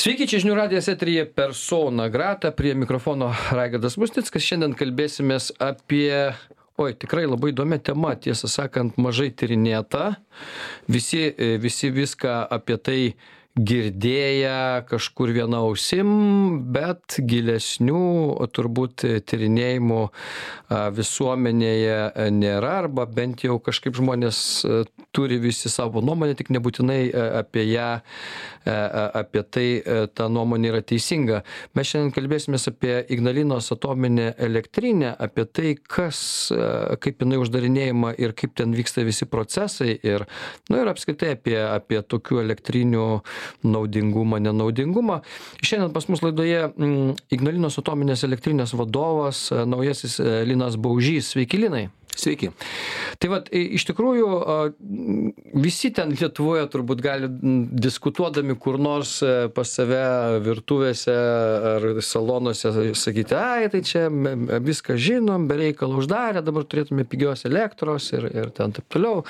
[0.00, 4.46] Sveiki, čia žinių radijas etrija persona grata, prie mikrofono Raigardas Musnickas.
[4.46, 6.30] Šiandien kalbėsimės apie,
[6.80, 10.14] oi, tikrai labai įdomi tema, tiesą sakant, mažai tyrinėta.
[10.88, 11.20] Visi,
[11.60, 12.96] visi viską apie tai
[13.58, 16.10] girdėję kažkur viena ausim,
[16.70, 20.02] bet gilesnių turbūt tyrinėjimų
[20.94, 24.38] visuomenėje nėra, arba bent jau kažkaip žmonės
[25.10, 27.00] turi visi savo nuomonę, tik nebūtinai
[27.40, 27.88] apie ją,
[28.70, 29.66] apie tai
[30.14, 31.42] ta nuomonė yra teisinga.
[31.74, 36.22] Mes šiandien kalbėsime apie Ignalinos atominę elektrinę, apie tai, kas,
[37.02, 40.28] kaip jinai uždarinėjama ir kaip ten vyksta visi procesai ir,
[40.70, 43.06] nu, ir apskritai apie, apie tokių elektrinių
[43.62, 45.20] naudingumą, nenaudingumą.
[45.62, 51.34] Šiandien pas mus laidoje mm, Ignalinos atominės elektrinės vadovas, e, naujasis e, Linas Baužys.
[51.34, 51.88] Sveiki, Linai.
[52.20, 52.50] Sveiki.
[53.20, 54.28] Tai vad, iš tikrųjų,
[55.60, 57.30] visi ten Lietuvoje turbūt gali
[57.80, 61.14] diskutuodami kur nors e, pas save virtuvėse
[61.74, 68.28] ar salonuose sakyti, ai, tai čia viską žinom, bereikalą uždarė, dabar turėtume pigios elektros ir,
[68.30, 69.24] ir ten taip toliau.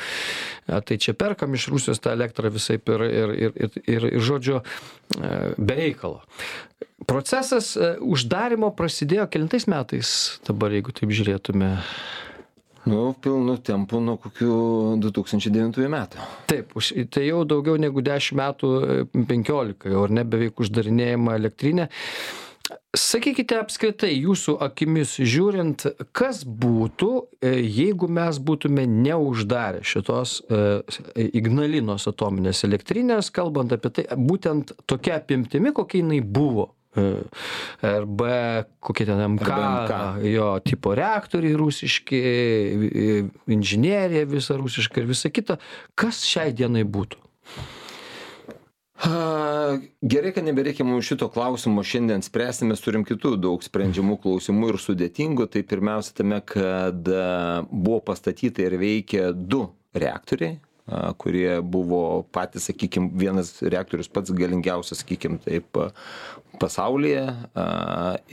[0.67, 4.61] Tai čia perkam iš Rusijos tą elektrą visai ir, ir, ir, ir, ir, ir žodžiu,
[4.61, 6.22] e, bereikalo.
[7.09, 10.11] Procesas e, uždarimo prasidėjo kelintais metais,
[10.47, 11.72] dabar jeigu taip žiūrėtume.
[12.89, 14.55] Nu, pilnu tempu nuo kokių
[15.05, 16.28] 2009 metų.
[16.48, 16.73] Taip,
[17.12, 18.70] tai jau daugiau negu 10 metų,
[19.12, 21.91] 15 jau, ar ne, beveik uždarinėjama elektrinė.
[22.97, 25.84] Sakykite apskritai, jūsų akimis žiūrint,
[26.17, 27.11] kas būtų,
[27.42, 30.81] e, jeigu mes būtume neuždarę šitos e,
[31.39, 38.21] Ignalinos atominės elektrinės, kalbant apie tai, būtent tokia apimtimi, kokia jinai buvo RB,
[38.83, 42.23] kokie ten MK, MK, jo tipo reaktoriai rusiški,
[43.47, 45.61] inžinierija visa rusiška ir visa kita.
[45.95, 47.21] Kas šiai dienai būtų?
[49.01, 54.81] Gerai, kad nebereikia mums šito klausimo šiandien spręsti, mes turim kitų daug sprendžiamų klausimų ir
[54.83, 55.47] sudėtingų.
[55.55, 57.07] Tai pirmiausia tame, kad
[57.71, 59.62] buvo pastatyta ir veikia du
[59.97, 60.59] reaktoriai,
[61.19, 65.78] kurie buvo patys, sakykime, vienas reaktorius pats galingiausias, sakykime, taip
[66.61, 67.25] pasaulyje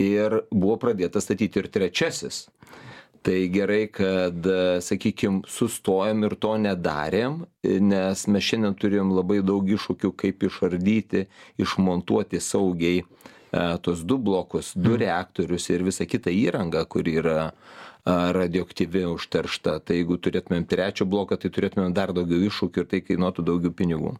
[0.01, 2.47] ir buvo pradėtas statyti ir trečiasis.
[3.27, 4.45] Tai gerai, kad,
[4.85, 11.25] sakykime, sustojom ir to nedarėm, nes mes šiandien turim labai daug iššūkių, kaip išardyti,
[11.59, 13.03] išmontuoti saugiai
[13.83, 15.01] tos du blokus, du mhm.
[15.01, 19.77] reaktorius ir visą kitą įrangą, kur yra uh, radioaktyvi užteršta.
[19.83, 24.15] Tai jeigu turėtumėm trečią bloką tai turėtumėm dar daugiau iššūkių ir tai kainuotų daugiau pinigų.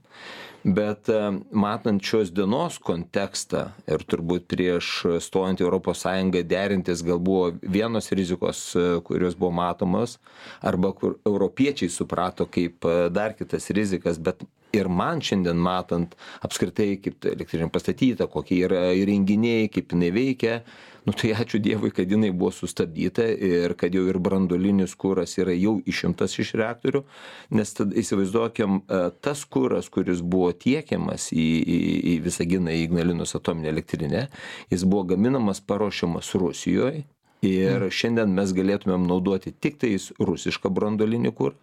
[0.68, 1.08] Bet
[1.56, 4.90] matant šios dienos kontekstą ir turbūt prieš
[5.24, 5.70] stojant į
[6.02, 8.74] sąjungą derintis gal buvo vienos rizikos
[9.08, 10.18] kurios buvo matomos
[10.62, 14.44] arba kur europiečiai suprato kaip dar kitas rizikas bet
[14.76, 20.62] ir man šiandien matant apskritai kaip elektrinė pastatyta kokie yra įrenginiai kaip jinai veikia
[21.08, 25.54] nu tai ačiū dievui kad jinai buvo sustabdyta ir kad jau ir branduolinis kuras yra
[25.56, 27.04] jau išimtas iš reaktorių
[27.56, 31.78] nes tad įsivaizduokim e, tas kuras kuris buvo tiekiamas į į
[32.14, 34.26] į visaginą į ignalinos atominę elektrinę
[34.74, 37.06] jis buvo gaminamas paruošiamas rusijoj
[37.48, 37.94] ir mm.
[38.02, 41.56] šiandien mes galėtumėm naudoti tiktais rusišką branduolinį kurą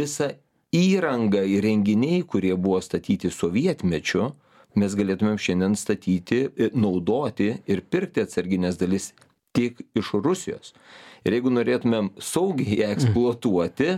[0.00, 0.32] visa
[0.74, 4.32] įranga įrenginiai kurie buvo statyti sovietmečiu
[4.76, 6.42] mes galėtumėm šiandien statyti
[6.76, 9.12] naudoti ir pirkti atsargines dalis
[9.56, 10.74] tik iš rusijos.
[11.24, 13.96] Ir jeigu norėtumėm saugiai ją eksploatuoti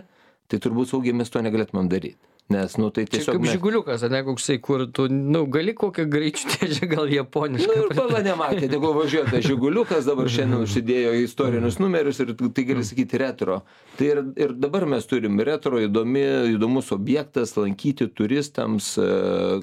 [0.48, 4.56] tai turbūt saugiai mes to negalėtumėm daryt nes nu tai tiesiog kaip žiguliukas ane koksai
[4.64, 7.74] kur tu nu gali kokią greičių dėžę gal japonišką.
[7.74, 12.64] Nu ir pala nematė tegul važiuoja tas žiguliukas dabar šiandien užsidėjo istorinius numerius ir tai
[12.70, 13.60] gali sakyti retro.
[13.98, 19.10] Tai ir ir dabar mes turim retro įdomi įdomus objektas lankyti turistams e,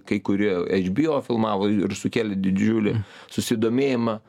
[0.05, 0.53] kai kurie
[0.85, 2.99] hbo filmavo ir sukėlė didžiulį
[3.33, 4.19] susidomėjimą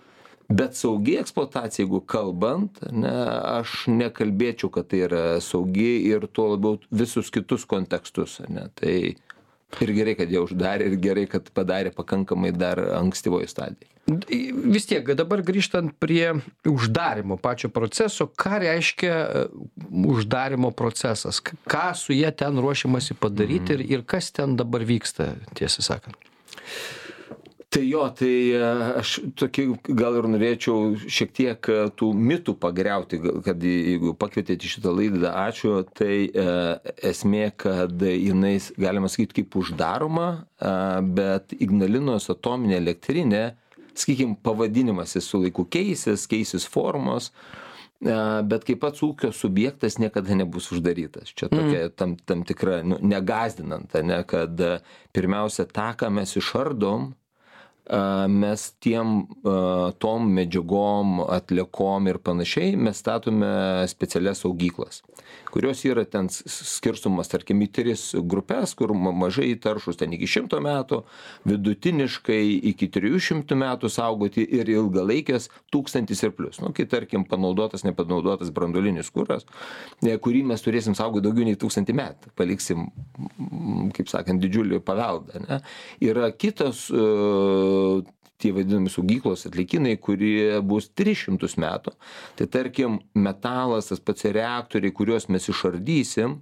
[0.49, 3.12] bet saugi eksploatacija jeigu kalbant ane
[3.57, 8.97] aš nekalbėčiau kad tai yra saugi ir tuo labiau visus kitus kontekstus ane tai
[9.83, 15.09] ir gerai kad ją uždarė ir gerai kad padarė pakankamai dar ankstyvoj stadijoj vis tiek
[15.19, 16.37] dabar grįžtant prie
[16.71, 19.42] uždarymo pačio proceso ką reiškia e,
[20.07, 21.41] uždarymo procesas?
[21.42, 26.16] Ką su ja ten ruošiamasi padaryti ir ir kas ten dabar vyksta tiesą sakant
[27.77, 28.61] tai jo tai e,
[29.03, 29.65] aš tokį
[29.99, 35.33] gal ir norėčiau šiek tiek e, tų mitų pagriauti kad jeigu pakvietėt į šitą laidą
[35.45, 35.75] ačiū.
[35.97, 36.47] Tai e,
[37.11, 40.28] esmė kad jinai galima sakyt kaip uždaroma
[41.17, 43.45] bet ignalinos atominė elektrinė
[43.97, 47.31] sakykim pavadinimas jis su laiku keisis keisis formos
[48.01, 51.33] bet kaip pats ūkio subjektas niekada nebus uždarytas.
[51.37, 54.65] Čia tokia tam tam tikra nu negąsdinant ane kad
[55.17, 57.13] pirmiausia tą ką mes išardom
[58.28, 59.27] mes tiem
[60.03, 65.03] tom medžiagom atliekom ir panašiai mes statome specialias saugyklas
[65.56, 70.58] kurios yra ten skirstomos tarkim į tris grupes kur ma mažai taršūs ten iki šimto
[70.60, 70.98] metų
[71.48, 72.42] vidutiniškai
[72.72, 76.60] iki trijų šimtų metų saugoti ir ilgalaikės tūkstantis ir plius.
[76.60, 79.47] Nu kai tarkim panaudotas nepanaudotas branduolinis kuras
[80.04, 82.91] e, kurį mes turėsim saugot daugiau nei tūkstantį metų paliksim
[83.97, 85.62] kaip sakant didžiulį paveldą ane
[86.04, 87.06] yra kitos e,
[88.42, 91.94] tie vadinami saugyklos atliekynai kurie bus tris šimtus metų.
[92.38, 96.41] Tai tarkim metalas tas pats reaktoriai kuriuos mes išardysim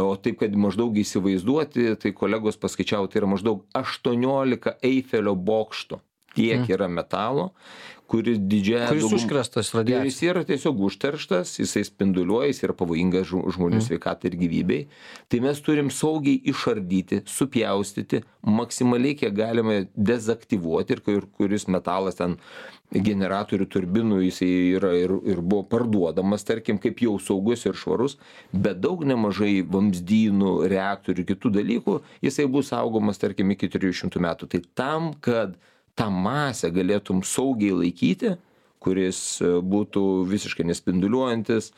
[0.00, 6.00] o taip kad maždaug įsivaizduoti tai kolegos paskaičiavo tai yra maždaug aštuoniolika eifelio bokštų
[6.34, 7.52] tiek yra metalo
[8.08, 10.04] kuris didžiąja Kuris užkrėstas radiacija.
[10.04, 14.86] jis yra tiesiog užterštas, jisai spinduliuoja, jis yra pavojingas žmo- žmonių sveikatai ir gyvybei.
[15.28, 22.36] Tai mes turim saugiai išardyti, supjaustyti, maksimaliai kiek galime dezaktyvuoti ir kur- kuris metalas ten
[22.94, 28.18] generatorių turbinų jisai yra ir, ir buvo parduodamas, tarkim, kaip jau saugus ir švarus,
[28.52, 34.48] bet daug nemažai vamzdynų, reaktorių, kitų dalykų, jisai bus saugomas, tarkim, iki 300 metų.
[34.52, 35.56] Tai tam, kad
[35.98, 38.34] tą masę galėtum saugiai laikyti,
[38.84, 41.70] kuris e, būtų visiškai nespinduliuojantis,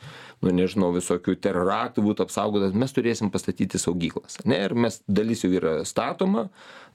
[0.43, 4.41] nu nežinau, visokių teroraktų būtų apsaugotas, mes turėsim pastatyti saugyklas.
[4.45, 6.47] Ne, ir mes dalis jau yra statoma,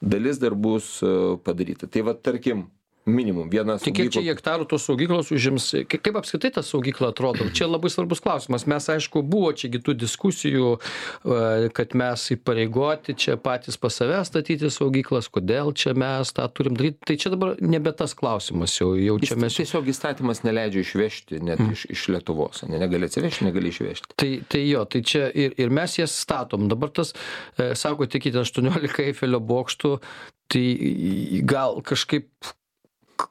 [0.02, 1.12] dalis dar bus e,
[1.46, 1.88] padaryta.
[1.88, 2.66] Tai va, tarkim,
[3.06, 5.70] minimum viena Tai kiek čia hektarų tos saugyklos užims?
[5.90, 7.48] Ka- Kaip apskritai ta saugykla atrodo?
[7.50, 8.66] Čia labai svarbus klausimas.
[8.70, 14.70] Mes, aišku, buvo čia kitų diskusijų, e, kad mes įpareigoti čia patys pas save statyti
[14.70, 17.00] saugyklas, kodėl čia mes tą turim daryti.
[17.06, 18.92] Tai čia dabar nebe tas klausimas jau.
[18.98, 19.56] Jau čia mes.
[19.58, 22.62] tiesiog įstatymas neleidžia išvežti net iš, iš Lietuvos.
[22.70, 24.14] Ne, negali atsivežti, negali išvežti.
[24.16, 26.68] Tai, tai jo, tai čia ir, ir mes jas statom.
[26.70, 27.14] Dabar tas,
[27.58, 29.96] e, sako, tikite 18 Eifelio bokštų,
[30.52, 30.64] tai
[31.48, 32.28] gal kažkaip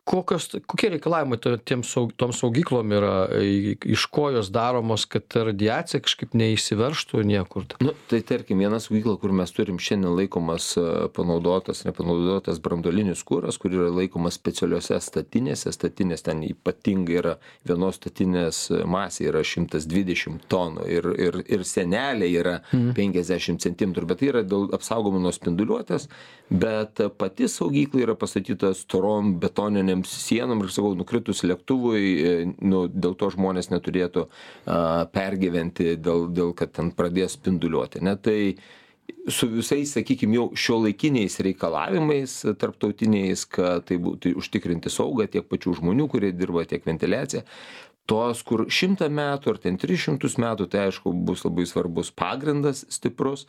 [0.05, 5.27] kokios, kokie reikalavimai to- tiem saug, tom saugyklom yra, i- iš ko jos daromos, kad
[5.27, 7.65] ta radiacija kažkaip neįsiverštų niekur.
[7.81, 13.57] Nu, tai tarkim, viena saugykla, kur mes turim šiandien laikomas e, panaudotas, nepanaudotas brandolinis kūras,
[13.59, 17.35] kur yra laikomas specialiuose statinėse, statinės ten ypatingai yra,
[17.67, 24.27] vienos statinės masė yra 120 tonų ir, ir, ir senelė yra 50 cm, bet tai
[24.31, 26.07] yra dėl apsaugoma nuo spinduliuotės,
[26.51, 29.37] bet pati saugykla yra pastatyta storom
[29.81, 34.27] betoniniam sienom ir sakau, nukritus lėktuvui, e, nu, dėl to žmonės neturėtų
[34.65, 38.01] a, pergyventi, dėl, dėl kad ten pradės spinduliuoti.
[38.01, 38.15] Ne?
[38.15, 38.55] Tai
[39.27, 46.07] su visais, sakykime, jau šiuolaikiniais reikalavimais tarptautiniais, kad tai būtų užtikrinti saugą tiek pačių žmonių,
[46.09, 47.43] kurie dirba, tiek ventiliacija.
[48.09, 53.45] Tos, kur šimtą metų ar ten 300 metų, tai aišku, bus labai svarbus pagrindas stiprus,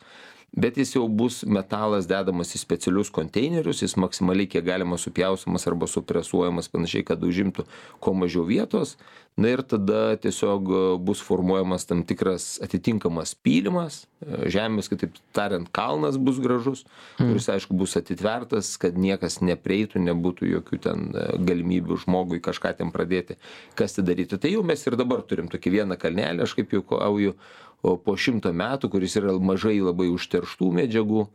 [0.53, 5.89] bet jis jau bus metalas dedamas į specialius konteinerius, jis maksimaliai kiek galima supjaustamas arba
[5.89, 7.65] supresuojamas panašiai, kad užimtų
[8.03, 8.97] kuo mažiau vietos.
[9.33, 15.71] Na ir tada tiesiog e, bus formuojamas tam tikras atitinkamas pylimas, e, žemės, kitaip tariant,
[15.73, 16.83] kalnas bus gražus,
[17.17, 22.93] kuris aišku bus atitvertas, kad niekas nepreitų, nebūtų jokių ten e, galimybių žmogui kažką ten
[22.93, 23.39] pradėti,
[23.73, 24.37] kas tai daryti.
[24.37, 27.33] Tai jau mes ir dabar turim tokį vieną kalnelį, aš kaip jau kauju,
[27.83, 31.25] o po šimto metų, kuris yra mažai labai užterštų medžiagų,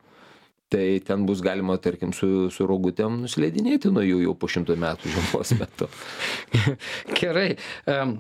[0.73, 5.13] tai ten bus galima, tarkim, su, su rogutėm nusileidinėti nuo jų jau po šimto metų
[5.15, 5.89] žiemos metu.
[7.21, 7.51] Gerai.
[7.89, 8.19] em,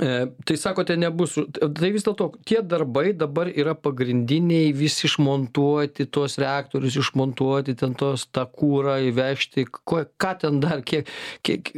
[0.00, 1.36] e, Tai sakote, nebus.
[1.54, 8.26] Tai vis dėlto tie darbai dabar yra pagrindiniai, visi išmontuoti, tuos reaktorius išmontuoti, ten tos
[8.34, 11.08] tą kūrą įvežti, ko, ką ten dar, kiek,
[11.46, 11.70] kiek,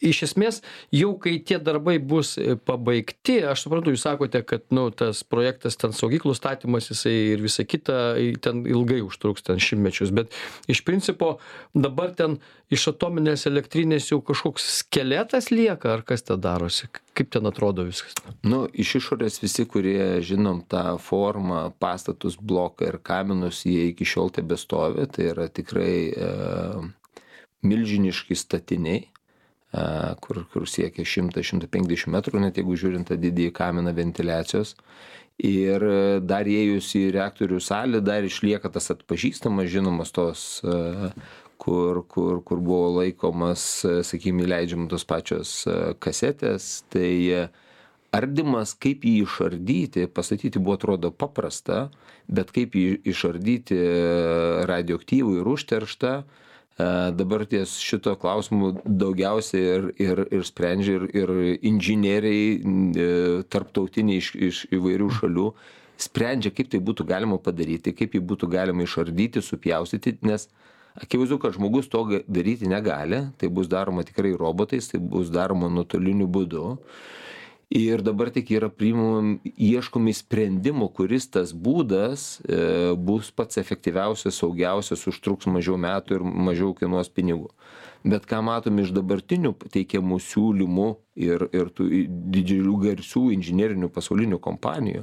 [0.00, 0.62] iš esmės,
[0.94, 2.34] jau kai tie darbai bus
[2.68, 7.66] pabaigti, aš suprantu, jūs sakote, kad, nu, tas projektas ten saugyklų statymas, jisai ir visa
[7.68, 10.34] kita, ten ilgai užtruks, ten šimtmečius, bet
[10.72, 11.36] iš principo
[11.74, 12.40] dabar ten
[12.72, 18.16] iš atominės elektrinės jau kažkoks skeletas lieka, ar kas ten darosi, kaip ten atrodo viskas.
[18.46, 24.32] Nu, iš išorės visi, kurie žinom tą formą, pastatus, bloką ir kaminus, jie iki šiol
[24.36, 26.30] tebe stovi, tai yra tikrai e,
[27.66, 29.84] milžiniški statiniai, e,
[30.24, 34.76] kur, kur siekia 100-150 metrų, net jeigu žiūrint tą didįjį kaminą ventiliacijos.
[35.44, 41.10] Ir e, dar įėjus į reaktorių salę, dar išlieka tas atpažįstamas, žinomas tos, e,
[41.66, 43.62] kur, kur, kur buvo laikomas,
[44.06, 46.84] sakykime, leidžiam tos pačios e, kasetės.
[46.94, 47.40] Tai e,
[48.14, 51.88] ardymas, kaip jį išardyti, pastatyti buvo atrodo paprasta,
[52.30, 53.94] bet kaip jį išardyti e,
[54.70, 56.18] radioaktyvų ir užterštą,
[57.16, 61.30] dabar ties šito klausimu daugiausiai ir, ir, ir sprendžia ir, ir
[61.64, 65.46] inžinieriai tarptautiniai iš, iš įvairių šalių
[65.96, 70.50] sprendžia, kaip tai būtų galima padaryti, kaip jį būtų galima išardyti, supjaustyti, nes
[71.02, 73.26] akivaizdu kad žmogus to daryti negali.
[73.36, 76.66] Tai bus daroma tikrai robotais tai bus daroma nuotoliniu būdu.
[77.76, 85.02] Ir dabar tik yra priimam ieškomi sprendimų kuris tas būdas e, bus pats efektyviausias saugiausias
[85.10, 87.50] užtruks mažiau metų ir mažiau kainuos pinigų.
[88.06, 90.86] Bet ką matom iš dabartinių teikiamų siūlymų
[91.26, 91.88] ir ir tų
[92.36, 95.02] didžiulių garsių inžinerinių pasaulinių kompanijų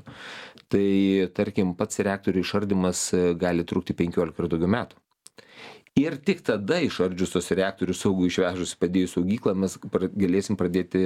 [0.74, 5.02] tai tarkim pats reaktorių išardymas e, gali trukti penkiolika ir daugiau metų
[5.94, 9.76] ir tik tada išardžius tuos reaktorius saugų išvežus padėjus saugyklą mes
[10.18, 11.02] galėsim pradėti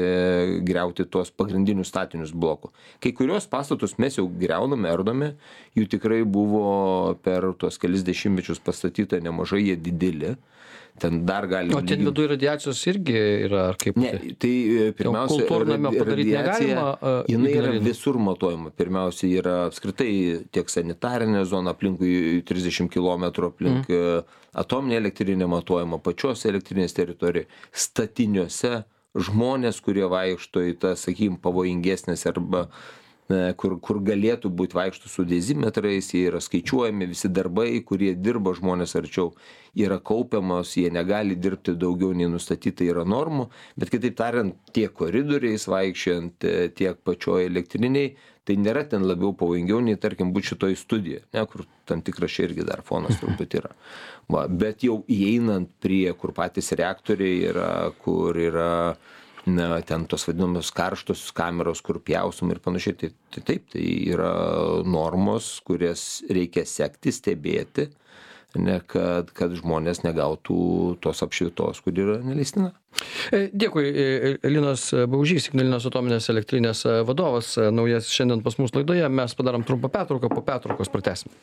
[0.67, 2.71] griauti tuos pagrindinius statinius blokų.
[3.03, 5.33] Kai kuriuos pastatus mes jau griauname ardome
[5.75, 10.37] jų tikrai buvo per tuos kelis dešimtmečius pastatyta nemažai jie dideli
[10.99, 13.15] ten dar gali O ten viduj radiacijos irgi
[13.47, 13.97] yra, ar kaip?
[14.01, 14.11] Ne,
[14.41, 16.83] tai e, pirmiausia, kultūrnamio padaryti negalima.
[16.97, 18.73] a, jinai yra visur matuojama.
[18.77, 20.11] Pirmiausia, yra apskritai
[20.53, 24.37] tiek sanitarinė zona aplinkui 30 km aplink mm.
[24.63, 28.83] atominė elektrinė matuojama pačios elektrinės teritorijoje, statiniuose
[29.17, 35.25] žmonės, kurie vaikšto į tas, sakykim, pavojingesnės arba e, kur, kur galėtų būti vaikšto su
[35.27, 39.33] dezimetrais, jie yra skaičiuojami, visi darbai, kurie dirba žmonės arčiau,
[39.77, 45.67] yra kaupiamos, jie negali dirbti daugiau nei nustatyta yra normų, bet kitaip tariant, tiek koridoriais
[45.69, 48.15] vaikščiant, e, tiek pačioj elektriniai,
[48.47, 52.47] tai nėra ten labiau pavojingiau nei, tarkim, būti šitoj studijoje, ne, kur tam tikras čia
[52.47, 53.73] irgi dar fonas turbūt yra.
[54.31, 57.71] Va, bet jau įeinant prie, kur patys reaktoriai yra,
[58.03, 58.71] kur yra
[59.47, 64.33] na ten tos vadinamos karštosios kameros kur pjausom ir panašiai tai tai taip tai yra
[64.85, 67.89] normos kurias reikia sekti stebėti
[68.57, 70.59] ne kad kad žmonės negautų
[71.03, 72.73] tos apšvitos kuri yra neleistina
[73.31, 78.73] E, Dėkui, e, Linas Baužys, Ignalinos atominės elektrinės e, vadovas, e, naujas šiandien pas mus
[78.75, 79.05] laidoje.
[79.09, 81.33] Mes padarom trumpą pertrauką, po pertraukos pratesim.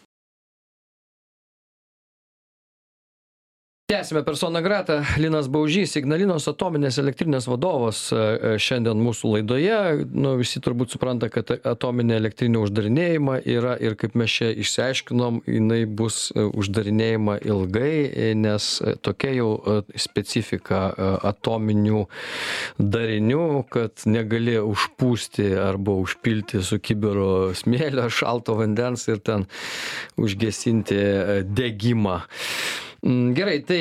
[3.95, 4.93] Tęsime personą gratą.
[5.19, 9.77] Linas Baužys, Ignalinos atominės elektrinės vadovas e, e, šiandien mūsų laidoje.
[10.11, 15.85] Nu, visi turbūt supranta, kad atominė elektrinė uždarinėjama yra ir kaip mes čia išsiaiškinom, jinai
[15.87, 18.67] bus e, uždarinėjama ilgai, nes
[19.07, 19.51] tokia jau
[19.95, 20.81] specifika
[21.31, 22.03] atominių
[22.83, 29.47] darinių, kad negali užpūsti arba užpilti su kibiru smėlio, šalto vandens ir ten
[30.19, 30.99] užgesinti
[31.47, 32.25] degimą.
[33.05, 33.81] Mm, Gerai, tai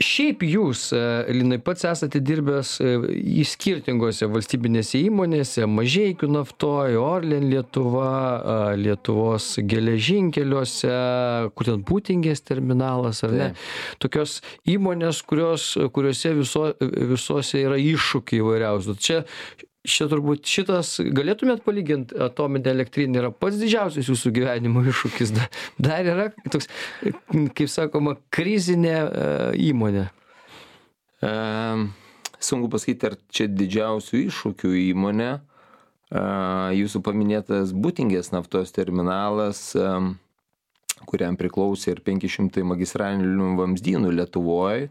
[0.00, 1.00] šiaip jūs, e,
[1.34, 2.92] Linai, pats esate dirbęs e,
[3.40, 10.92] į skirtingose valstybinėse įmonėse, Mažeikių naftoje, Orlen Lietuva, a, Lietuvos geležinkeliuose,
[11.54, 13.50] kur ten būtingės terminalas, ar ne?
[14.02, 18.96] Tokios įmonės, kurios, kuriuose viso, visose yra iššūkiai įvairiausių.
[19.00, 19.24] Čia
[19.90, 25.32] Čia turbūt šitas, galėtumėt palyginti, atominė elektrinė yra pats didžiausias jūsų gyvenimo iššūkis.
[25.36, 25.48] Da-
[25.88, 26.68] Dar yra toks,
[27.58, 29.26] kaip sakoma, krizinė e,
[29.70, 30.06] įmonė.
[31.26, 31.90] Em,
[32.40, 35.30] Sunku pasakyti, ar čia didžiausių iššūkių įmonė.
[36.10, 36.22] A,
[36.72, 40.14] Jūsų paminėtas būtingės naftos terminalas, em,
[41.10, 44.88] kuriam priklausė ir 500 magistralinių vamzdynų Lietuvoje.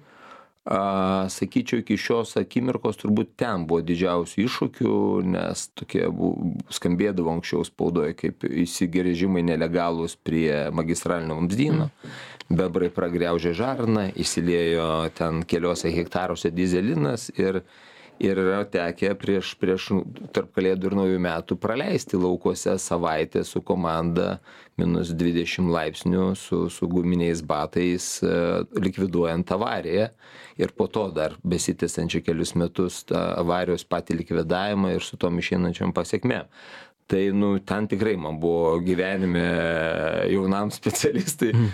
[0.70, 6.36] Sakyčiau, iki šios akimirkos turbūt ten buvo didžiausių iššūkių, nes tokie bu-
[6.70, 11.90] skambėdavo anksčiau spaudoje kaip įsigeržimai nelegalūs prie magistralinio vamzdyno.
[12.54, 17.64] Bebrai pragriaužė žarną, įsiliejo ten keliuose hektaruose dizelinas ir,
[18.20, 19.90] ir yra tekę prieš, prieš
[20.36, 24.40] tarp kalėdų ir naujų metų praleisti laukuose savaitę su komanda
[24.80, 28.34] minus 20 laipsnių su, su guminiais batais, e,
[28.80, 30.10] likviduojant avariją
[30.60, 35.96] ir po to dar besitęsiančią kelius metus tą avarijos patį likvidavimą ir su tom išeinančiam
[35.96, 36.48] pasiekmėm.
[37.10, 39.46] Tai, nu, ten tikrai man buvo gyvenime
[40.30, 41.72] jaunam specialistui, mm.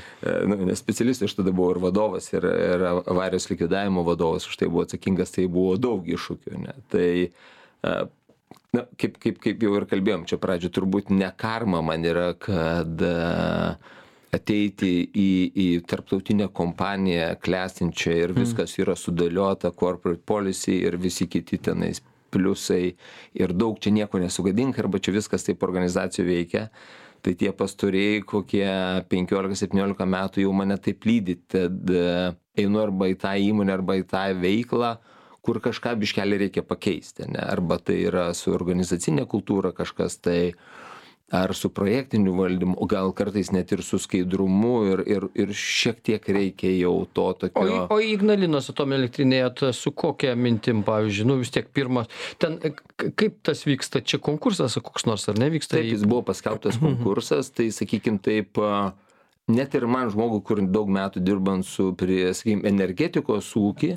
[0.47, 4.69] nu, nes specialistai aš tada buvau ir vadovas, ir, ir avarijos likvidavimo vadovas, už tai
[4.71, 6.61] buvau atsakingas, tai buvo daug iššūkių.
[6.63, 6.77] Ne?
[6.87, 7.97] Tai, e,
[8.77, 13.03] na, kaip, kaip, kaip jau ir kalbėjom, čia pradžio turbūt ne karma man yra, kad
[13.03, 13.13] e,
[14.39, 21.59] ateiti į, į tarptautinę kompaniją klestinčią ir viskas yra sudėliota, corporate policy ir visi kiti
[21.59, 21.99] tenais
[22.35, 22.83] pliusai
[23.39, 26.69] ir daug čia nieko nesugadink arba čia viskas taip organizacijų veikia.
[27.25, 28.67] Tai tie pastoriai kokie
[29.09, 32.03] 15-17 metų jau mane taip lydi, tad e,
[32.61, 34.91] einu arba į tą įmonę, arba į tą veiklą,
[35.45, 37.25] kur kažką biškelį reikia pakeisti.
[37.31, 37.41] Ne?
[37.41, 40.53] Arba tai yra su organizacinė kultūra kažkas tai,
[41.33, 46.03] ar su projektiniu valdymu, o gal kartais net ir su skaidrumu ir, ir, ir šiek
[46.05, 47.87] tiek reikia jau to tokio.
[47.89, 52.59] o į Ignalinos atominė elektrinėje ta su kokia mintim, pavyzdžiui, nu vis tiek pirmas, ten
[52.61, 52.75] e,
[53.17, 55.79] kaip tas vyksta, čia konkursas koks nors ar nevyksta?
[55.79, 58.61] Taip, jis buvo paskelbtas konkursas, tai sakykim taip,
[59.49, 63.95] net ir man žmogui, kur daug metų dirbant su, prie, sakykime, energetikos ūkį,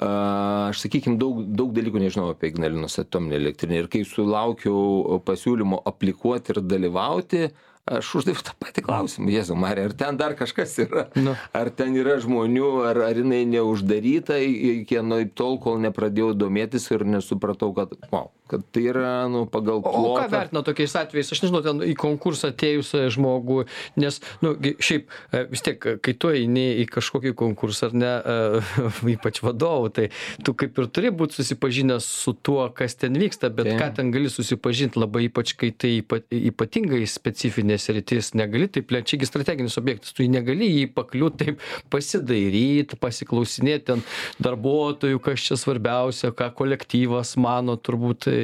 [0.00, 3.82] aš, sakykime, daug, daug dalykų nežinau apie Ignalinos atominę elektrinę.
[3.82, 7.50] Ir kai sulaukiau pasiūlymo aplikuoti ir dalyvauti,
[7.92, 11.08] aš uždaviau tą patį klausimą, Jėzau Marija, ar ten dar kažkas yra?
[11.18, 11.34] Nu.
[11.56, 15.00] Ar ten yra žmonių, ar, ar jinai neuždaryta iki
[15.34, 20.12] tol, kol nepradėjau domėtis ir nesupratau, kad, wow, kad tai yra nu, pagal plotą.
[20.12, 23.64] O ką vertina tokiais atvejais, aš nežinau, ten į konkursą atėjusią žmogų,
[24.02, 28.62] nes, nu, šiaip e, vis tiek, kai tu eini į kažkokį konkursą ar ne, e,
[29.16, 30.06] ypač vadovų, tai
[30.46, 33.78] tu kaip ir turi būti susipažinęs su tuo, kas ten vyksta, bet tai.
[33.80, 39.18] ką ten gali susipažinti labai ypač, kai tai ypatingai specifinė strateginė sritis negali taip čia
[39.18, 44.02] gi strateginis objektas tu negali jį pakliūt taip pasidairyt pasiklausinėt ten
[44.42, 48.36] darbuotojų kas čia svarbiausia ką kolektyvas mano turbūt tai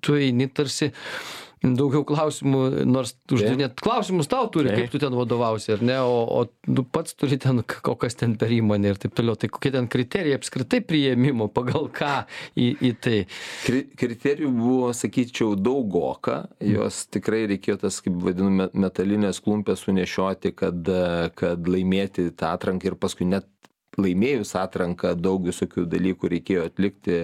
[0.00, 0.92] tu eini tarsi
[1.64, 5.96] daugiau klausimų nors uždavinėt klausimus tau turi kaip tu ten vadovausi ar ne?
[6.04, 9.38] O o tu pats turi ten o kas ten per įmonė ir taip toliau.
[9.40, 12.12] Tai kokie ten kriterijai apskritai priėmimo pagal ką
[12.60, 13.18] į į tai?
[13.64, 16.44] Kri kriterijų buvo sakyčiau daugoka.
[16.60, 20.94] Juos tikrai reikėjo tas kaip vadinu me metalines klumpes sunešioti kad
[21.36, 23.48] kad laimėti tą atranką ir paskui net
[23.96, 27.22] laimėjus atranką daug visokių dalykų reikėjo atlikti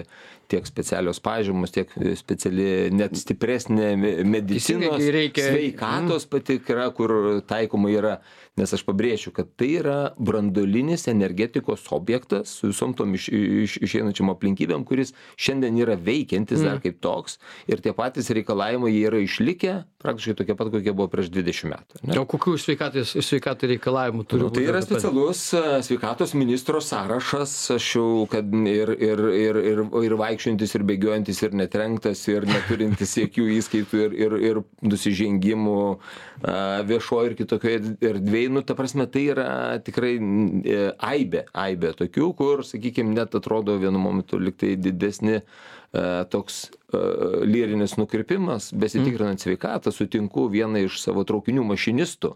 [0.53, 3.93] tiek specialios pažymos, tiek speciali, net stipresnė
[4.23, 5.49] medicinos, reikia...
[5.49, 8.17] sveikatos patikra, kur taikoma yra
[8.59, 14.29] nes aš pabrėšiu kad tai yra branduolinis energetikos objektas su visom tom iš iš išeinančiom
[14.35, 16.81] aplinkybėm kuris šiandien yra veikiantis dar Mm.
[16.83, 17.37] kaip toks.
[17.67, 21.99] Ir tie patys reikalavimai jie yra išlikę praktiškai tokie pat kokie buvo prieš dvidešim metų
[21.99, 22.19] ar ne?
[22.19, 25.43] O kokių sveikatai sveikatai reikalavimų turi Nu, tai yra dar specialus
[25.87, 31.53] sveikatos ministro sąrašas, aš jau, kad ir, ir, ir, ir, ir vaikščiojantis, ir bėgiojantis, ir
[31.55, 35.77] netrenktas, ir neturintis jokių įskaitų, ir, ir, ir nusižengimų
[36.43, 39.47] a, viešoje ir kitokioje erdvėje, nu, ta prasme, tai yra
[39.83, 45.43] tikrai e, aibė, aibė tokių, kur, sakykime, net atrodo vienu momentu liktai didesni e,
[46.29, 47.03] toks e,
[47.47, 52.35] lyrinis nukrypimas, besitikrinant sveikatą, sutinku vieną iš savo traukinių mašinistų.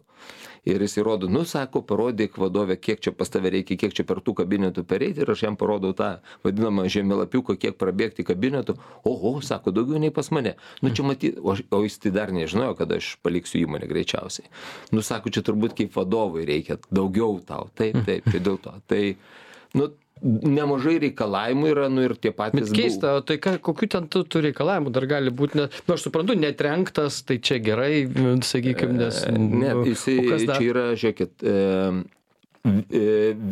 [0.68, 4.20] Ir jis įrodo, nu, sako, parodyk vadovė, kiek čia pas tave reikia, kiek čia per
[4.26, 5.22] tų kabinetų pereiti.
[5.24, 6.10] Ir aš jam parodau tą
[6.44, 8.76] vadinamą žemėlapiuką, kiek prabėgti kabinetų.
[9.08, 10.56] Oho, sako, daugiau nei pas mane.
[10.84, 14.50] Nu, čia matyti, o, aš- o jis tai dar nežinojo, kad aš paliksiu įmonę greičiausiai.
[14.92, 17.70] Nu, sako, čia turbūt kaip vadovui reikia daugiau tau.
[17.80, 18.76] Taip, taip, čia dėl to.
[18.92, 19.02] Tai,
[19.80, 19.88] nu,
[20.22, 22.70] nemažai reikalavimų yra, nu ir tie patys.
[22.70, 25.98] Bet keista, o tai ką, kokiu ten tu, tu reikalavimų dar gali būti, net, na,
[25.98, 28.06] aš suprantu, netrenktas, tai čia gerai,
[28.46, 29.24] sakykime, nes...
[29.38, 30.62] Ne, o jisai, kas dar?
[30.62, 31.58] čia yra, žiūrėkit, e,
[33.02, 33.04] e,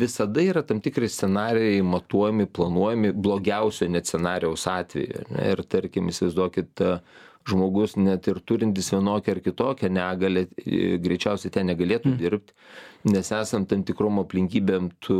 [0.05, 5.29] visada yra tam tikri scenarijai matuojami, planuojami blogiausio net scenarijaus atveju.
[5.35, 5.51] Ne?
[5.53, 6.97] Ir tarkim, įsivaizduokit, e,
[7.45, 12.55] žmogus net ir turintis vienokią ar kitokią negalę, e, greičiausiai ten negalėtų dirbti,
[13.11, 15.19] nes esant tam tikrom aplinkybėm tu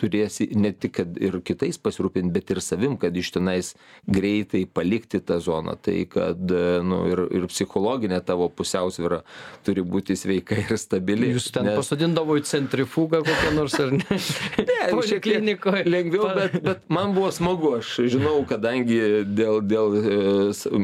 [0.00, 3.74] turėsi ne tik kad ir kitais pasirūpint, bet ir savim, kad iš tenais
[4.08, 5.76] greitai palikti tą zoną.
[5.80, 6.54] Tai kad
[6.86, 9.22] nu, ir, ir psichologinė tavo pusiausvyrą
[9.66, 11.30] turi būti sveika ir stabili.
[11.34, 14.06] Jūs ten pasodindavo į centrifugą kokią nors ar ne?
[14.70, 15.84] Ne, Poliklinikoje.
[15.88, 17.74] lengviau, bet, bet man buvo smagu.
[17.80, 20.16] Aš žinau, kadangi dėl, dėl e,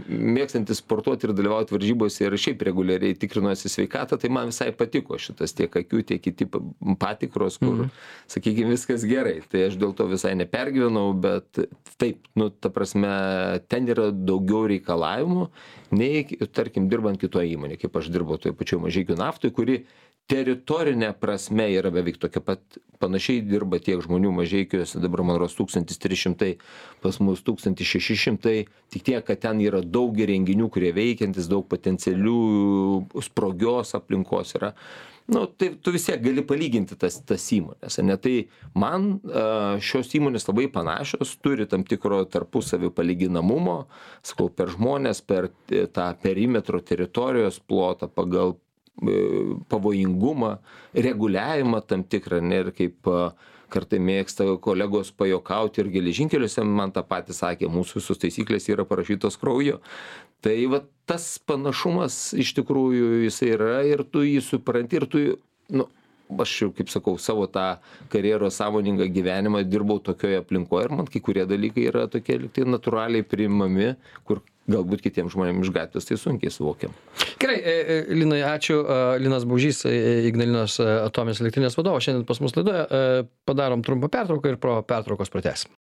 [0.06, 5.54] mėgstantis sportuoti ir dalyvauti varžybose ir šiaip reguliariai tikrinuosi sveikatą, tai man visai patiko šitas
[5.56, 6.62] tiek akių, tiek kiti pa-
[7.00, 7.92] patikros, kur, mm.
[8.32, 9.36] sakykime, viskas gerai.
[9.50, 11.62] Tai aš dėl to visai nepergyvenau, bet
[12.00, 13.10] taip, nu, ta prasme,
[13.70, 15.46] ten yra daugiau reikalavimų,
[15.96, 19.80] nei, tarkim, dirbant kitoje įmonėje, kaip aš dirbau toje pačioje mažykių naftui, kuri
[20.30, 26.00] teritorinė prasme yra beveik tokia pat panašiai dirba tiek žmonių mažeikiuose dabar man rodos tūkstantis
[26.02, 26.50] trys šimtai
[27.04, 28.56] pas mus tūkstantis šeši šimtai
[28.92, 32.40] tik tiek kad ten yra daug įrenginių kurie veikiantys daug potencialių
[33.28, 34.72] sprogios aplinkos yra
[35.26, 38.16] nu tai tu vis tiek gali palyginti tas tas įmones ane.
[38.22, 38.34] Tai
[38.78, 39.08] man
[39.82, 43.80] šios įmonės labai panašios turi tam tikro tarpusavio palyginamumo.
[44.26, 49.18] Sakau per žmones per e, tą perimetro teritorijos plotą pagal e,
[49.72, 50.56] pavojingumą
[50.94, 53.10] reguliavimą tam tikrą ne ir kaip
[53.72, 59.38] kartai mėgsta kolegos pajuokauti ir geležinkeliuose man tą patį sakė mūsų visos taisyklės yra parašytos
[59.40, 59.80] krauju.
[60.44, 65.22] Tai va tas panašumas iš tikrųjų jisai yra ir tu jį supranti ir tu
[65.72, 65.88] nu
[66.42, 67.66] aš jau kaip sakau savo tą
[68.10, 72.66] karjeros sąmoningą gyvenimą dirbau tokioj aplinkoj ir man kai kurie dalykai yra tokie lyg tai
[72.66, 73.92] natūraliai priimami
[74.26, 76.94] kur galbūt kitiem žmonėm iš gatvės tai sunkiai suvokiama
[77.40, 78.80] Gerai, e, e, Linai, ačiū.
[78.80, 82.86] E, Linas Baužys, Ignalinos atominės elektrinės vadovas, šiandien pas mus laidoje.
[83.48, 85.74] Padarom trumpą pertrauką ir pro pertraukos pratęsim.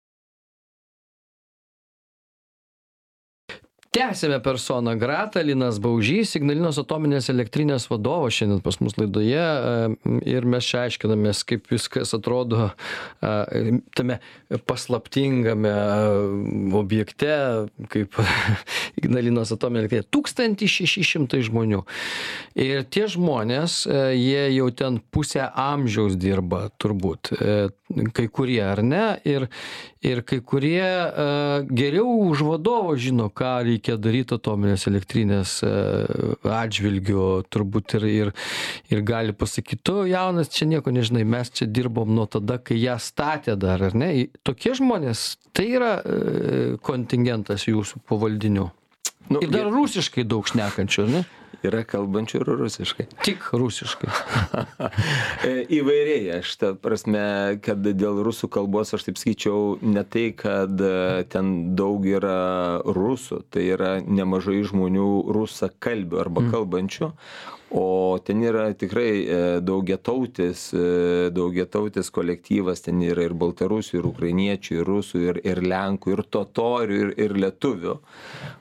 [3.96, 9.46] Tęsiame persona grata linas baužys ignalinos atominės elektrinės vadovas šiandien pas mus laidoje
[10.28, 12.74] ir mes čia aiškinamės kaip viskas atrodo
[13.96, 14.18] tame
[14.68, 15.72] paslaptingame
[16.76, 17.38] objekte
[17.94, 18.20] kaip
[19.00, 20.10] ignalinos atominė elektrinė.
[20.12, 21.86] Tūkstantis šeši šimtai žmonių.
[22.60, 27.32] Ir tie žmonės jie jau ten pusę amžiaus dirba turbūt.
[28.18, 29.06] Kai kurie ar ne?
[29.24, 29.48] Ir
[30.06, 30.86] ir kai kurie
[31.70, 35.70] geriau už vadovą žino ką reikia daryt atominės elektrinės e,
[36.50, 38.34] atžvilgiu turbūt ir ir
[38.90, 42.98] ir gali pasakyt tu jaunas čia nieko nežinai mes čia dirbom nuo tada kai ją
[42.98, 44.12] statė dar ar ne?
[44.42, 48.70] Tokie žmonės tai yra e, kontingentas jūsų pavaldinių.
[49.30, 51.26] Nu, ir dar rusiškai daug šnekančių ne
[51.66, 53.08] Yra kalbančių ir rusiškai.
[53.26, 54.12] Tik rusiškai.
[55.46, 57.22] E, įvairiai, aš ta prasme,
[57.64, 63.44] kad dėl rusų kalbos aš taip skaičiau ne tai, kad e, ten daug yra rusų,
[63.54, 67.12] tai yra nemažai žmonių rusakalbių arba mm.
[67.72, 70.86] O ten yra tikrai e, daugiatautis e,
[71.34, 77.00] daugiatautis kolektyvas ten yra ir baltarusių ir ukrainiečių ir rusų ir ir lenkų ir totorių
[77.02, 77.98] ir ir lietuvių.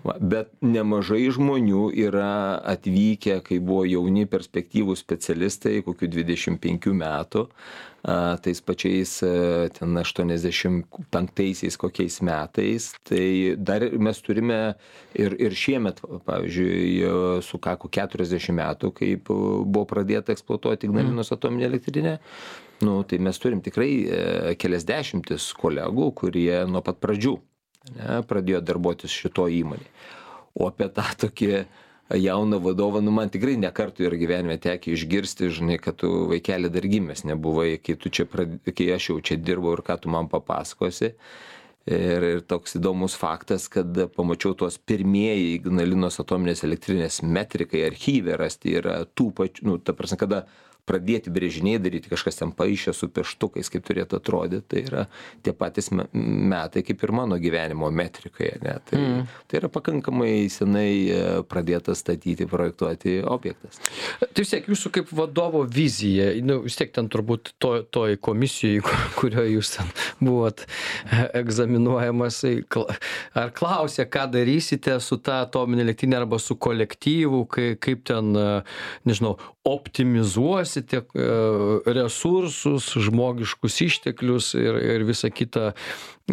[0.09, 7.49] Va bet nemažai žmonių yra atvykę kai buvo jauni perspektyvūs specialistai kokių dvidešim penkių metų
[8.05, 9.12] tais pačiais
[9.79, 10.83] ten aštuoniasdešim
[11.14, 12.90] penktaisiais kokiais metais.
[13.09, 14.59] Tai dar mes turime
[15.17, 22.19] ir ir šiemet pavyzdžiui sukako keturiasdešim metų kaip buvo pradėta eksploatuoti ignalinos atominė elektrinė.
[22.85, 27.38] Nu tai mes turim tikrai e, kelias dešimtis kolegų kurie nuo pat pradžių
[27.85, 29.88] ane pradėjo darbuotis šitoj įmonėj.
[30.55, 31.64] O apie tą tokį
[32.11, 36.71] jauną vadovą nu man tikrai ne kartą yra gyvenime tekę išgirsti žinai kad tu vaikeli
[36.71, 40.29] dar gimęs nebuvai kai čia prad kai aš jau čia dirbau ir ką tu man
[40.29, 41.14] papasakosi.
[41.85, 48.73] Ir ir toks įdomus faktas kad pamačiau tuos pirmieji ignalinos atominės elektrinės metrikai archyve rasti
[48.81, 50.47] yra tų pačių nu ta prasme kada
[50.88, 55.07] pradėti brėžiniai daryti kažkas ten paišė su pieštukais kaip turėtų atrodyt tai yra
[55.44, 59.27] tie patys me metai kaip ir mano gyvenimo metrikai ane tai Mm.
[59.51, 61.20] tai yra pakankamai senai e,
[61.51, 63.81] pradėtas statyti projektuoti objektas
[64.35, 68.83] Tai vis tiek jūsų kaip vadovo vizija, nu, vis tiek ten turbūt to, toj komisijai,
[69.18, 72.85] kurioje jūs ten buvot e, egzaminuojamas, tai
[73.38, 78.49] ar klausė, ką darysite su ta atominė elektrinė arba su kolektyvu, kai, kaip ten, e,
[79.09, 81.27] nežinau, optimizuosite e,
[81.97, 85.73] resursus, žmogiškus išteklius ir, ir visą kitą.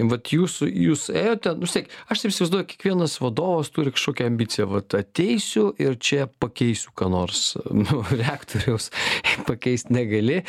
[0.08, 4.96] Vat jūs, jūs ėjote, nu, tiek, aš taip įsivaizduoju, kiekvienas vadovas turi kažkokią ambiciją, vat
[4.96, 7.44] ateisiu ir čia pakeisiu ką nors,
[7.84, 8.90] nu, reaktoriaus
[9.50, 10.42] pakeisti negali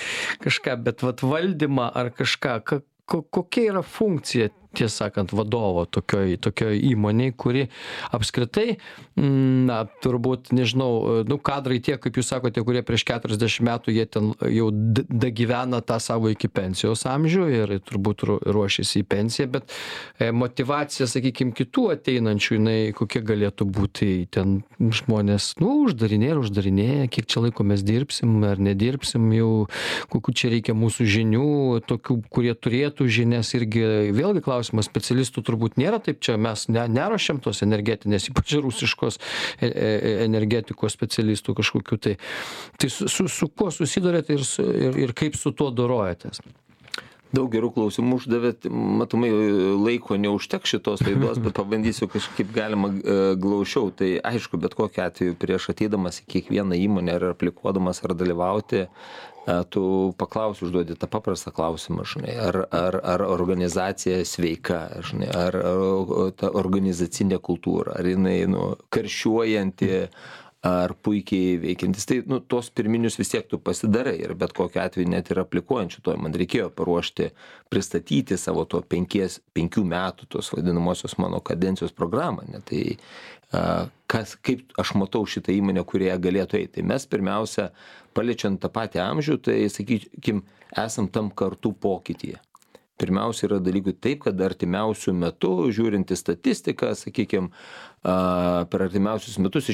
[0.45, 6.37] kažką, bet vat valdymą ar kažką, ka, ko, kokia yra funkcija tiesą sakant vadovo tokioj
[6.43, 7.67] tokioj įmonėj kuri
[8.15, 8.77] apskritai
[9.17, 14.07] mm, na turbūt nežinau nu kadrai tie kaip jūs sakote kurie prieš keturiasdešim metų jie
[14.07, 19.49] ten jau d dagyvena tą savo iki pensijos amžių ir turbūt ru ruošiasi į pensiją
[19.57, 19.73] bet
[20.19, 27.11] e, motyvacija sakykim kitų ateinančių jinai kokia galėtų būti ten žmonės nu uždarinėja ir uždarinėja
[27.13, 29.53] kiek čia laiko mes dirbsim ar nedirbsim jau
[30.13, 31.47] kokių čia reikia mūsų žinių
[31.89, 37.43] tokių kurie turėtų žinias irgi vėlgi klausimas specialistų turbūt nėra taip čia mes ne neruošiam
[37.43, 39.19] tos energetinės ypač rusiškos
[39.61, 42.17] e e energetikos specialistų kažkokių tai
[42.79, 46.43] tai su su su kuo susiduriat ir su ir ir kaip su tuo dorojatės?
[47.33, 48.67] Daug gerų klausimų uždavėt.
[48.69, 49.31] Matomai
[49.81, 53.89] laiko neužteks šitos laidos bet pabandysiu kažkaip galima e, glausčiau.
[53.97, 58.85] Tai aišku bet kokiu atveju prieš ateidamas į kiekvieną įmonę ar aplikuodamas ar dalyvauti
[59.71, 66.31] tu paklausi užduodi tą paprastą klausimą žinai ar ar ar organizacija sveika žinai ar o
[66.31, 69.91] ta organizacinė kultūra ar jinai nu karščiuojanti
[70.63, 72.07] ar puikiai veikiantis.
[72.07, 75.97] Tai nu tuos pirminius vis tiek tu pasidarai ir bet kokiu atveju net ir aplikuojant
[75.97, 77.33] šitoj man reikėjo paruošti
[77.73, 82.85] pristatyti savo tuo penkies penkių metų tos vadinamosios mano kadencijos programą ne tai
[84.13, 87.69] kas kaip aš matau šitą įmonę kurioje galėtų eit tai mes pirmiausia
[88.17, 90.43] paliečiant tą patį amžių tai sakykim
[90.85, 92.41] esam tam kartų pokytyje
[93.01, 97.51] pirmiausia yra dalykų taip kad artimiausiu metu žiūrint į statistiką sakykim
[98.03, 99.69] a per artimiausius metus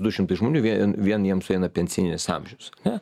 [0.00, 2.94] du šimtai žmonių vien vien jiem sueina pensijinis amžius ane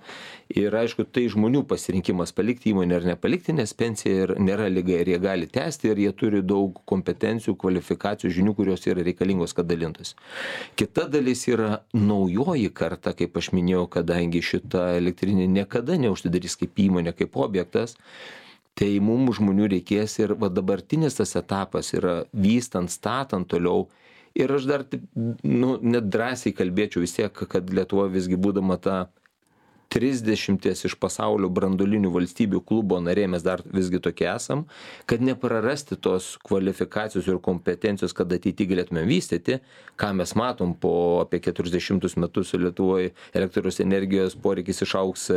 [0.50, 5.20] ir aišku tai žmonių pasirinkimas palikti įmonę ar nepalikti nes pensija nėra liga ir jie
[5.22, 10.16] gali tęsti ir jie turi daug kompetencijų kvalifikacijų žinių kurios yra reikalingos kad dalintųsi.
[10.74, 17.14] Kita dalis yra naujoji karta kaip aš minėjau kadangi šita elektrinė niekada neužsidarys kaip įmonė
[17.14, 17.94] kaip objektas
[18.76, 23.86] tai mum žmonių reikės ir va dabartinis tas etapas yra vystant statant toliau.
[24.36, 28.98] Ir aš dar taip nu net drąsiai kalbėčiau vis tiek kad lietuva visgi būdama ta
[29.92, 34.64] trisdešimties iš pasaulio branduolinių valstybių klubo narė mes dar visgi tokie esam
[35.06, 39.60] kad neprarasti tos kvalifikacijos ir kompetencijos kad ateity galėtumėm vystyti
[40.00, 45.28] ką mes matom po apie keturiasdešimtus metus lietuvoj elektros energijos poreikis išaugs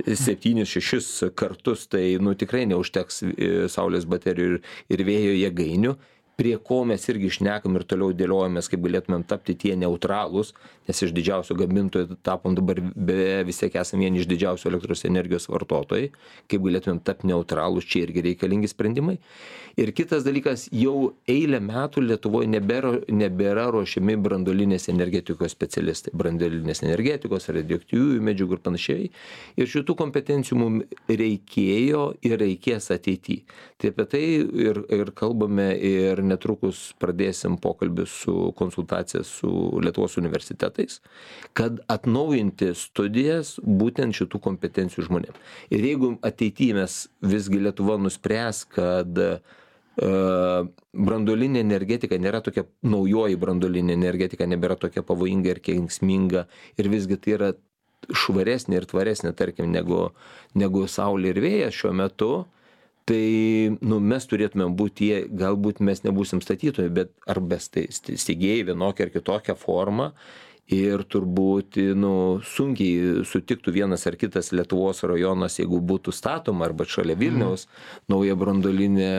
[0.00, 5.98] septynis šešis kartus tai nu tikrai neužteks e, saulės baterijų ir ir vėjo jėgainių
[6.40, 10.54] prie ko mes irgi šnekam ir toliau dėliojamės kaip galėtumėm tapti tie neutralūs
[10.88, 15.50] nes iš didžiausių gamintojų tapom dabar beje vis tiek esam vieni iš didžiausių elektros energijos
[15.52, 16.08] vartotojai
[16.50, 19.18] kaip galėtumėm tapt neutralūs čia irgi reikalingi sprendimai.
[19.80, 27.50] Ir kitas dalykas jau eilę metų lietuvoj nebėra nebėra ruošiami branduolinės energetikos specialistai branduolinės energetikos
[27.52, 29.10] radioaktyviųjų medžiagų ir panašiai.
[29.60, 33.42] Ir šitų kompetencijų mum reikėjo ir reikės ateity
[33.80, 34.24] tai apie tai
[34.66, 39.50] ir ir kalbame ir netrukus pradėsim pokalbius su konsultacijas su
[39.82, 41.00] lietuvos universitetais
[41.58, 45.40] kad atnaujinti studijas būtent šitų kompetencijų žmonėm.
[45.74, 49.30] Ir jeigu ateity mes visgi lietuva nuspręs kad e,
[50.00, 56.46] branduolinė energetika nėra tokia naujoji branduolinė energetika nebėra tokia pavojinga ir kenksminga
[56.78, 57.50] ir visgi tai yra
[58.08, 60.08] švaresnė ir tvaresnė tarkim negu
[60.58, 62.30] negu saulė ir vėjas šiuo metu
[63.08, 69.08] tai nu mes turėtumėm būt tie galbūt mes nebūsim statytojai bet arba stai steigėjai vienokia
[69.08, 70.12] ar kitokia forma
[70.70, 72.12] ir turbūt nu
[72.46, 77.66] sunkiai sutiktų vienas ar kitas lietuvos rajonas jeigu būtų statoma arba šalia vilniaus
[78.10, 79.10] nauja branduolinė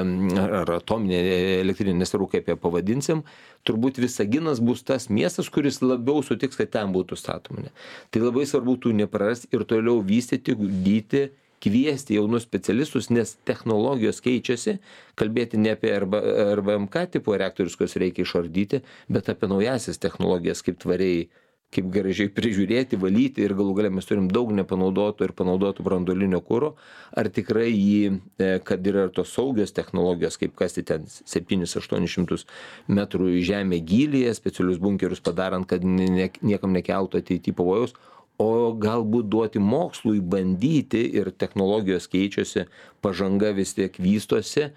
[0.61, 1.19] ar atominė
[1.59, 3.25] elektrinė nesvarbu kaip ją pavadinsim
[3.67, 7.67] turbūt visaginas bus tas miestas kuris labiau sutiks kad ten būtų statoma.
[7.67, 7.75] Ne
[8.11, 11.27] tai labai svarbu tų neprarast ir toliau vystyti ugdyti
[11.61, 14.79] kviesti jaunus specialistus nes technologijos keičiasi
[15.19, 21.29] kalbėti ne apie rbmk tipo reaktorius kuriuos reikia išardyti bet apie naująsias technologijas kaip tvariai
[21.71, 26.73] kaip gražiai prižiūrėti valyti ir galų gale mes turim daug nepanaudoto ir panaudoto branduolinio kuro.
[27.17, 32.15] Ar tikrai jį e, kad yra ir tos saugios technologijos kaip kasti ten septynis aštuonis
[32.15, 32.47] šimtus
[32.91, 37.95] metrų į žemę gylyje specialius bunkerius padarant kad niekam nekeltų ateity pavojaus
[38.41, 42.65] o galbūt duoti mokslui bandyti ir technologijos keičiasi
[43.05, 44.71] pažanga vis tiek vystosi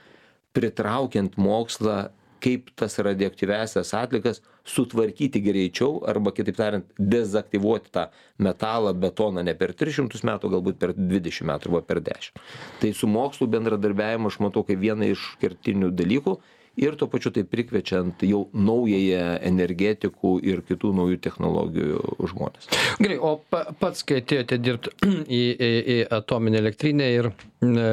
[0.55, 2.05] pritraukiant mokslą
[2.44, 8.05] kaip tas radioaktyviąsias atliekas sutvarkyti greičiau arba kitaip tariant dezaktyvuoti tą
[8.46, 12.42] metalą betoną ne per tris šimtus metų galbūt per dvidešim metų arba per dešim
[12.83, 16.37] tai su mokslu bendradarbiavimą aš matau kaip vieną iš kertinių dalykų
[16.81, 22.01] ir tuo pačiu taip prikviečiant jau naująją energetikų ir kitų naujų technologijų
[22.33, 22.69] žmones.
[23.03, 24.95] Gerai, o pa, pats, kai atėjote dirbti
[25.41, 27.31] į, į, į atominę elektrinę ir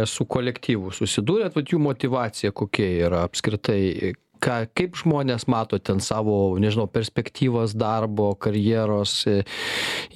[0.10, 6.88] su kolektyvu susidūrėt, jų motivacija kokia yra apskritai, ką kaip žmonės mato ten savo nežinau
[6.91, 9.41] perspektyvas darbo karjeros e,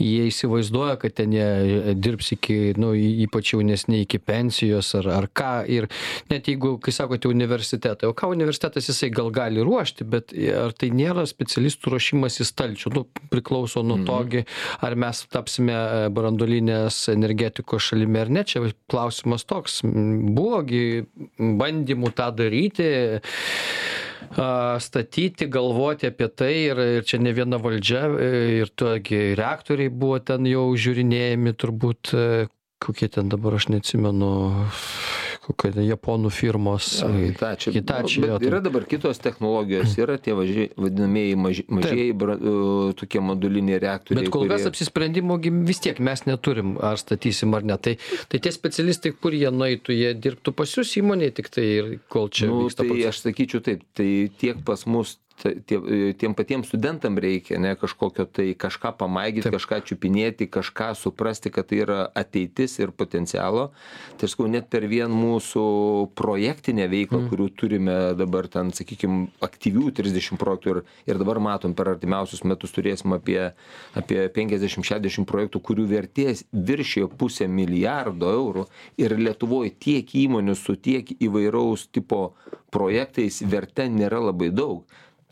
[0.02, 5.30] jie įsivaizduoja kad ten jie e, dirbs iki nu ypač jaunesni iki pensijos ar ar
[5.30, 5.54] ką.
[5.72, 5.88] Ir
[6.32, 10.92] net jeigu kai sakote universitetai o ką universitetas jisai gal gali ruošti bet ar tai
[10.96, 12.94] nėra specialistų ruošimas į stalčių?
[12.96, 14.46] Nu priklauso nuo to gi
[14.86, 18.46] ar mes tapsime e, branduolinės energetikos šalimi ar ne.
[18.46, 19.82] Čia klausimas toks.
[19.86, 20.84] Buvo gi
[21.38, 22.90] bandymų tą daryti
[24.38, 28.30] a statyti galvoti apie tai ir ir čia ne viena valdžia e,
[28.62, 28.72] ir
[29.06, 32.26] gi reaktoriai buvo ten jau žiūrinėjami turbūt e,
[32.84, 34.32] kokie ten dabar aš neatsimenu
[35.46, 37.74] kokia japonų firmos Hitachi.
[37.76, 42.38] Hitachi nu, yra dabar kitos technologijos, yra tie važiai, vadinamieji maži, mažieji bra,
[42.98, 44.26] tokie moduliniai reaktoriai.
[44.26, 44.72] Bet kol kas kurie...
[44.74, 47.78] apsisprendimo vis tiek mes neturim, ar statysim ar ne.
[47.86, 47.98] Tai,
[48.32, 52.32] tai tie specialistai, kur jie nueitų, jie dirbtų pas jūs įmonėje tik tai ir kol
[52.34, 52.50] čia.
[52.50, 53.14] Nu, tai procesas.
[53.14, 54.10] aš sakyčiau taip, tai
[54.42, 59.82] tiek pas mus tai tie tiem patiem studentam reikia ane kažkokio tai kažką pamaigyt kažką
[59.90, 63.70] čiupinėti kažką suprasti kad tai yra ateitis ir potencialo.
[64.16, 65.66] Tai aš sakau net per vien mūsų
[66.16, 67.30] projektinę veiklą mm.
[67.32, 72.72] kurių turime dabar ten sakykim aktyvių trisdešim projektų ir ir dabar matom per artimiausius metus
[72.76, 73.40] turėsim apie
[74.00, 78.68] apie penkiasdešim šešiasdešim projektų kurių vertė viršija pusę milijardo eurų.
[79.02, 82.36] Ir lietuvoj tiek įmonių su tiek įvairaus tipo
[82.72, 84.86] projektais verte nėra labai daug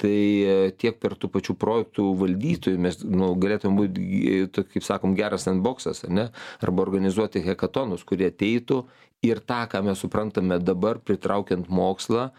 [0.04, 5.16] tai e, tiek per tų pačių projektų valdytojų mes nu galėtumėm būt e, kaip sakom
[5.16, 6.28] geras sendboksas ane
[6.60, 8.84] arba organizuoti hekatonus kurie ateitų
[9.24, 12.32] ir tą ką mes suprantame dabar pritraukiant mokslą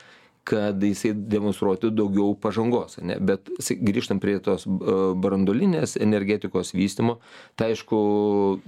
[0.44, 3.48] kad jisai demonstruotų daugiau pažangos ane bet
[3.80, 7.16] grįžtant prie tos e, branduolinės energetikos vystymo
[7.56, 8.02] tai aišku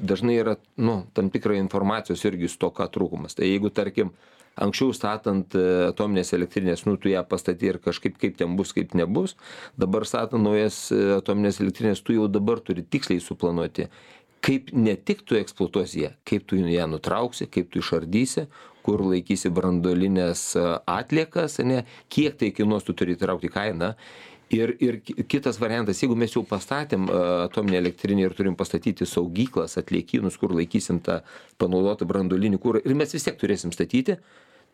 [0.01, 3.37] dažnai yra nu tam tikra informacijos irgi stoka trūkumas.
[3.37, 4.17] Tai jeigu tarkim
[4.57, 8.95] anksčiau statant e, atomines elektrines nu tu ją pastatei ir kažkaip kaip ten bus kaip
[8.97, 9.37] nebus.
[9.77, 13.91] Dabar statant naujas e, atomines elektrines tu jau dabar turi tiksliai suplanuoti
[14.47, 18.47] kaip ne tik tu eksploatuosi ją kaip tu ją nutrauksi kaip tu išardysi
[18.87, 23.95] kur laikysi branduolines e, atliekas ane kiek tai kainuos tu turi įtraukti kainą.
[24.55, 30.39] Ir ir kitas variantas jeigu mes jau pastatėm atominę elektrinę ir turim pastatyti saugyklas atliekynus
[30.39, 31.17] kur laikysim tą
[31.59, 34.21] panaudotą branduolinį kurą ir mes vis tiek turėsim statyti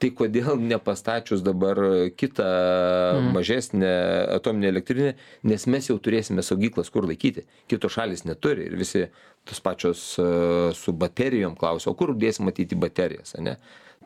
[0.03, 1.79] tai kodėl nepastačius dabar
[2.19, 3.29] kitą Mhm.
[3.37, 3.91] mažesnę
[4.37, 5.13] atominę elektrinę
[5.47, 7.45] nes mes jau turėsime saugyklas kur laikyti.
[7.71, 9.05] Kitos šalys neturi ir visi
[9.47, 10.27] tos pačios e,
[10.75, 13.57] su baterijom klausia o kur dėsim matyti baterijas ane?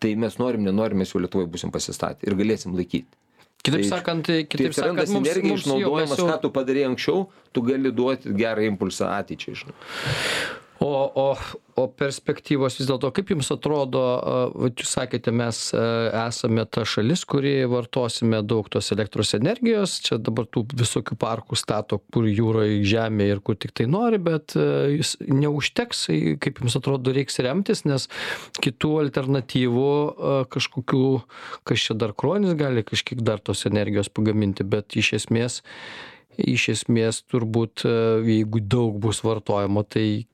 [0.00, 3.06] Tai mes norim nenorim mes jau lietuvoj būsim pasistatę ir galėsim laikyt
[3.66, 6.84] Kitaip Tai- sakant, tai kitaip atsiranda sakant, mums, sinergija mums išnaudojimas jau ką tu padarei
[6.86, 9.74] anksčiau tu gali duoti gerą impulsą ateičiai žinai
[10.78, 11.36] O, o,
[11.80, 14.00] o perspektyvos vis dėlto, kaip Jums atrodo,
[14.60, 20.44] vat Jūs sakėte, mes esame ta šalis, kuri vartosime daug tos elektros energijos, čia dabar
[20.52, 24.52] tų visokių parkų stato, kur jūroje, žemė ir kur tik tai nori, bet
[24.92, 28.08] jis neužteks, į- kaip Jums atrodo, reiks remtis, nes
[28.60, 29.88] kitų alternatyvų
[30.52, 31.04] kažkokių,
[31.64, 35.62] kas čia dar kronis gali kažkiek dar tos energijos pagaminti, bet iš esmės,
[36.36, 37.88] iš esmės turbūt,
[38.28, 40.26] jeigu daug bus vartojama, tai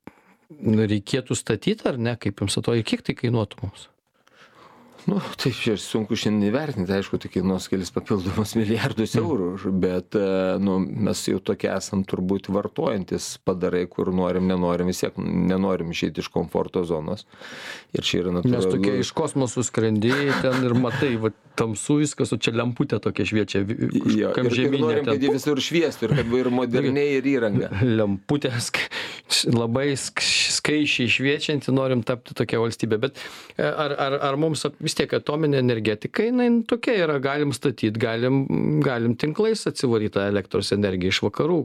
[0.61, 3.89] reikėtų statyti ar ne, kaip jums atrodo, kiek tai kainuotų mums?
[5.11, 10.27] Nu tai čia sunku šiandien įvertinti aišku tai kainuos kelis papildomus milijardus eurų bet e,
[10.63, 16.19] nu mes jau tokie esam turbūt vartojantys padarai kur norim nenorim vis tiek nenorim išeit
[16.23, 17.27] iš komforto zonos
[17.93, 20.13] ir čia yra Nes natūralu tokie iš kosmosų skrendi
[20.43, 25.23] ten ir matai, va, tamsu viskas, o čia lemputė tokia šviečia, ir žemynė norim, kad
[25.23, 27.71] jie visur šviestų ir kad ir moderniai ir įranga.
[28.01, 28.89] lemputė sk-
[29.53, 29.93] labai
[30.63, 32.99] sk- skaičiai šviečianti, norim tapti tokia valstybė.
[33.03, 33.19] Bet
[33.57, 38.47] e, ar, ar, ar mums vis tiek atominė energetika, jinai tokia yra, galim statyti, galim,
[38.85, 41.59] galim tinklais atsivaryti tą elektros energiją iš vakarų,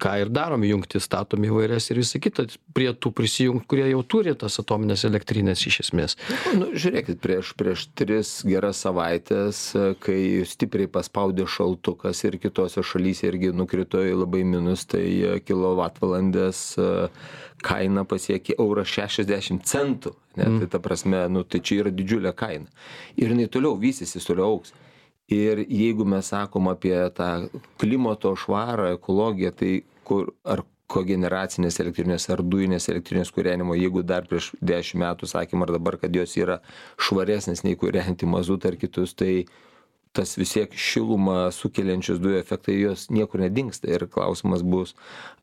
[0.00, 4.34] ką ir darom, jungti, statom įvairias ir visą kitą, prie tų prisijungti, kurie jau turi
[4.38, 6.16] tas atominės elektrinės iš esmės.
[6.56, 13.28] Nu, žiūrėkit, prieš, prieš tris geras savaitės, e, kai stipriai paspaudė šaltukas ir kitose šalyse
[13.30, 16.64] irgi nukrito į labai minus, tai e, kilovatvalandės
[17.64, 20.14] kaina pasiekė eurą 60 centų.
[20.38, 22.70] Ne, tai ta prasme, nu, tai čia yra didžiulė kaina.
[23.18, 24.74] Ir jinai toliau vystysis, toliau auks.
[25.30, 29.72] Ir jeigu mes sakom apie tą klimato švarą, ekologiją, tai
[30.06, 35.74] kur ar kogeneracinės elektrinės ar dujinės elektrinės kūrenimo, jeigu dar prieš dešimt metų sakėm ar
[35.76, 36.58] dabar, kad jos yra
[36.98, 39.44] švaresnės nei kūrenti mazutą ar kitus, tai
[40.12, 43.90] tas vis tiek šilumą sukeliančios dujų efektai jos niekur nedingsta.
[43.90, 44.94] Ir klausimas bus,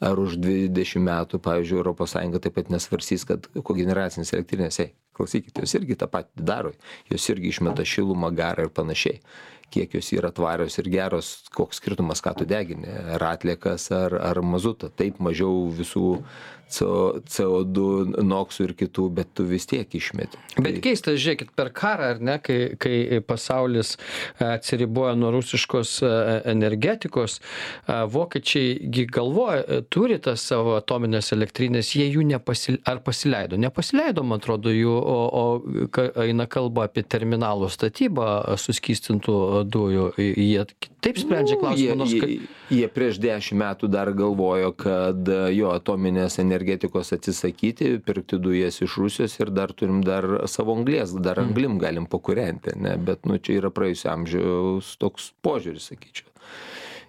[0.03, 5.77] ar už 20 metų, pavyzdžiui, ES taip pat nesvarsys, kad kogeneracinės elektrinės, ei, klausykite, jos
[5.80, 6.73] irgi tą patį daro,
[7.12, 9.21] jos irgi išmeta šilumą, garą ir panašiai.
[9.67, 14.39] Kiek jos yra tvarios ir geros, koks skirtumas, ką tu degini, ar atliekas, ar, ar
[14.39, 14.88] mazutą.
[14.88, 16.21] Taip mažiau visų
[16.69, 20.39] CO, CO2, NOX ir kitų, bet tu vis tiek išmeti.
[20.60, 26.12] Bet keista, žiūrėkit, per karą, ar ne, kai, kai pasaulis e, atsiriboja nuo rusiškos e,
[26.51, 32.80] energetikos, e, vokiečiai galvoja, turi tas savo atominės elektrinės, jie jų nepasil...
[32.88, 33.58] ar pasileido.
[33.62, 39.38] Nepasileido, man atrodo, jų, o, o ka- eina kalba apie terminalų statybą suskystintų
[39.71, 40.10] dujų.
[40.17, 40.65] Jie
[41.03, 42.30] taip sprendžia Nu, klausimą, nors jie, kad...
[42.34, 48.98] jie, jie prieš dešimt metų dar galvojo, kad jo atominės energetikos atsisakyti, pirkti dujas iš
[48.98, 52.98] Rusijos ir dar turim dar savo anglės, dar anglim galim pakūrenti, ne?
[52.98, 56.34] bet nu, čia yra praėjusio amžiaus toks požiūris, sakyčiau.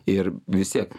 [0.09, 0.93] Ir vis tiek,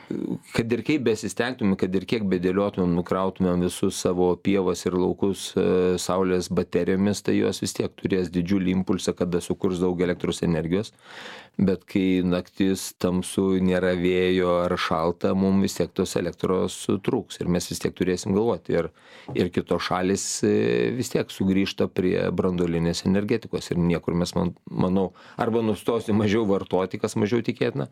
[0.53, 5.63] kad ir kaip besistengtumėm, kad ir kiek bedėliotumėm, nukrautumėm visus savo pievas ir laukus e,
[5.97, 10.93] saulės baterijomis, tai jos vis tiek turės didžiulį impulsą, kada sukurs daug elektros energijos.
[11.59, 17.49] Bet kai naktis tamsu, nėra vėjo ar šalta, mums vis tiek tos elektros trūks ir
[17.51, 18.77] mes vis tiek turėsim galvoti.
[18.79, 18.89] Ir,
[19.35, 20.53] ir kitos šalis e,
[20.95, 25.09] vis tiek sugrįžta prie branduolinės energetikos ir niekur mes, man, manau,
[25.41, 27.89] arba nustosim mažiau vartoti, kas mažiau tikėtina,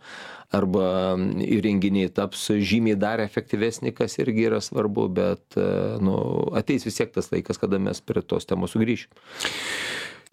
[0.55, 5.69] arba įrenginiai taps žymiai dar efektyvesni, kas irgi yra svarbu, bet e,
[6.03, 6.17] nu,
[6.57, 9.11] ateis vis tiek tas laikas, kada mes prie tos temos sugrįšim.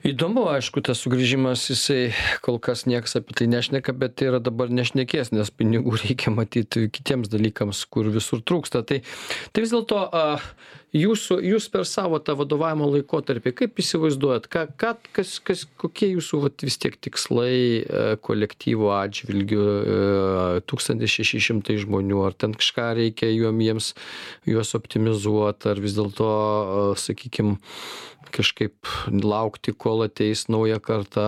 [0.05, 2.11] Įdomu, aišku, tas sugrįžimas, jisai
[2.45, 6.91] kol kas niekas apie tai nešneka, bet tai yra dabar nešnekės, nes pinigų reikia matyti
[6.93, 8.83] kitiems dalykams, kur visur trūksta.
[8.85, 8.99] Tai,
[9.57, 10.03] tai vis dėlto,
[10.95, 16.43] jūsų jūs per savo tą vadovavimo laikotarpį kaip įsivaizduojat ką ką kas kas kokie jūsų
[16.47, 19.99] vat vis tiek tikslai e, kolektyvo atžvilgiu e,
[20.71, 23.93] tūkstantis šeši šimtai žmonių ar ten kažką reikia jom jiems
[24.49, 27.57] juos optimizuot ar vis dėlto e, sakykim
[28.35, 28.89] kažkaip
[29.23, 31.27] laukti kol ateis nauja karta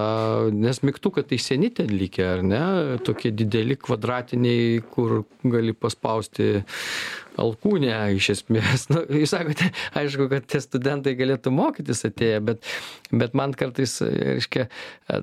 [0.55, 2.63] nes mygtukai tai seni ten likę ar ne?
[3.07, 6.65] Tokie dideli kvadratiniai kur gali paspausti
[7.41, 8.87] alkūnę iš esmės.
[8.93, 12.69] Nu jūs sakote aišku kad tie studentai galėtų mokytis atėję bet
[13.11, 14.67] bet man kartais reiškia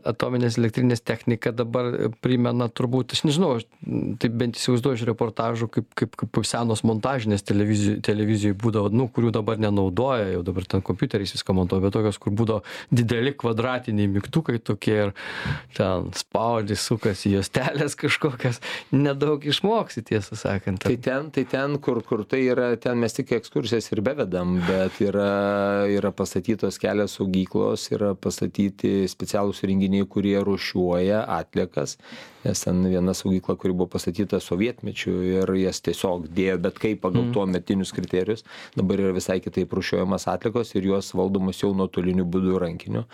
[0.10, 3.66] atominės elektrinės technika dabar primena turbūt aš nežinau aš
[4.22, 9.34] taip bent įsivaizduoju iš reportažų kaip kaip kaip senos montažinės televizijų televizijoj būdavo nu kurių
[9.40, 14.60] dabar nenaudoja jau dabar ten kompiuteriais viską montuoja bet tokios kur būdavo dideli kvadratiniai mygtukai
[14.60, 15.14] tokie ir
[15.78, 18.62] ten spaudi sukasi juostelės kažkokios
[18.94, 20.84] nedaug išmoksi tiesą sakant.
[20.84, 25.00] Tai ten tai ten kur kur tai yra ten mes tik ekskursijas ir bevedam bet
[25.04, 31.98] yra yra pastatytos kelios saugyklos yra pastatyti specialūs įrenginiai kurie rūšiuoja atliekas
[32.44, 37.32] nes ten viena saugykla kuri buvo pastatyta sovietmečiu ir jas tiesiog dėjo bet kaip pagal
[37.36, 38.46] tuometinius kriterijus
[38.78, 43.08] dabar yra visai kitaip rūšiuojamos atliekos ir jos valdomos jau nuotoliniu būdu rankiniu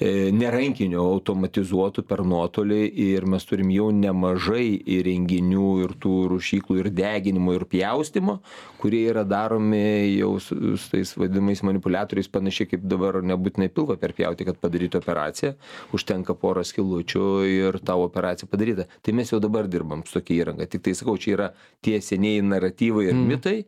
[0.00, 4.66] e, ne rankiniu automatizuotu per nuotolį ir mes turim jau nemažai
[4.98, 8.38] įrenginių ir tų rūšyklų ir deginimo ir pjaustymo
[8.78, 14.46] kurie yra daromi jau su su tais vadinamais manipuliatoriais panašiai kaip dabar nebūtinai pilvą perpjauti
[14.48, 15.54] kad padaryt operaciją.
[15.94, 18.86] Užtenka poros skylučių ir tau operacija padaryta.
[19.02, 20.68] Tai mes jau dabar dirbam su tokia įranga.
[20.70, 21.48] Tiktai sakau čia yra
[21.84, 23.58] tie senieji naratyvai ir mitai.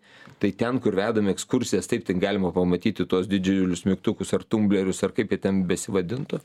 [0.41, 5.12] Tai ten kur vedam ekskursijas taip ten galima pamatyti tuos didžiulius mygtukus ar tumblerius ar
[5.16, 5.64] kaip jie ten
[6.21, 6.41] besivadintų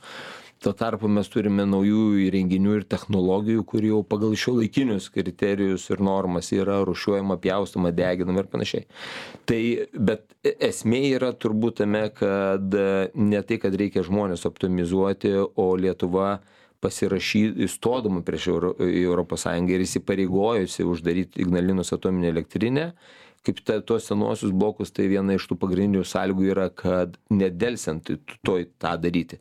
[0.64, 6.50] tuo tarpu mes turime naujų įrenginių ir technologijų kur jau pagal šiuolaikinius kriterijus ir normas
[6.56, 8.88] yra rūšiuojama pjaustoma deginama ir panašiai.
[9.46, 9.60] Tai
[9.94, 12.74] bet esmė yra turbūt tame kad
[13.14, 16.40] ne tai kad reikia žmones optimizuoti o lietuva
[16.82, 22.94] pasirašy įstodama prieš euro europos sąjungą ir įsipareigojusi uždaryt ignalinos atominę elektrinę
[23.46, 28.12] kaip ta tuos senuosius blokus tai viena iš tų pagrindinių sąlygų yra kad nedelsiant
[28.46, 29.40] tuoj tą daryti.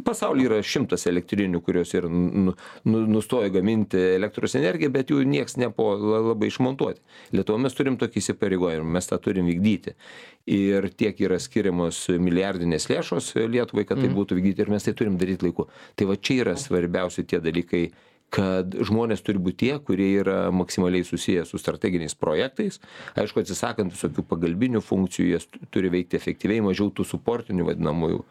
[0.00, 2.54] Pasauly yra šimtas elektrinių kurios ir nu
[2.88, 7.02] nu nustojo gaminti elektros energiją bet jų nieks nepuola labai išmontuoti.
[7.36, 9.92] Lietuvoj mes turim tokį įsipareigojimą mes tą turim vykdyti.
[10.48, 15.20] Ir tiek yra skiriamos milijardinės lėšos lietuvai kad tai būtų vykdyti ir mes tai turim
[15.20, 15.68] daryt laiku.
[15.94, 17.84] Tai va čia yra svarbiausi tie dalykai
[18.32, 22.80] kad žmonės turi būt tie kurie yra maksimaliai susiję su strateginiais projektais.
[23.18, 28.22] Aišku atsisakant visokių pagalbinių funkcijų jas turi veikti efektyviai mažiau tų suportinių vadinamųjų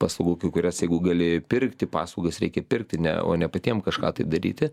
[0.00, 4.26] paslaugų kai kurias jeigu gali pirkti paslaugas reikia pirkti ne o ne patiem kažką tai
[4.28, 4.70] daryti.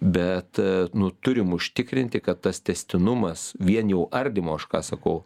[0.00, 0.60] Bet
[0.94, 5.16] nu turim užtikrinti kad tas tęstinumas vien jau ardymo aš ką sakau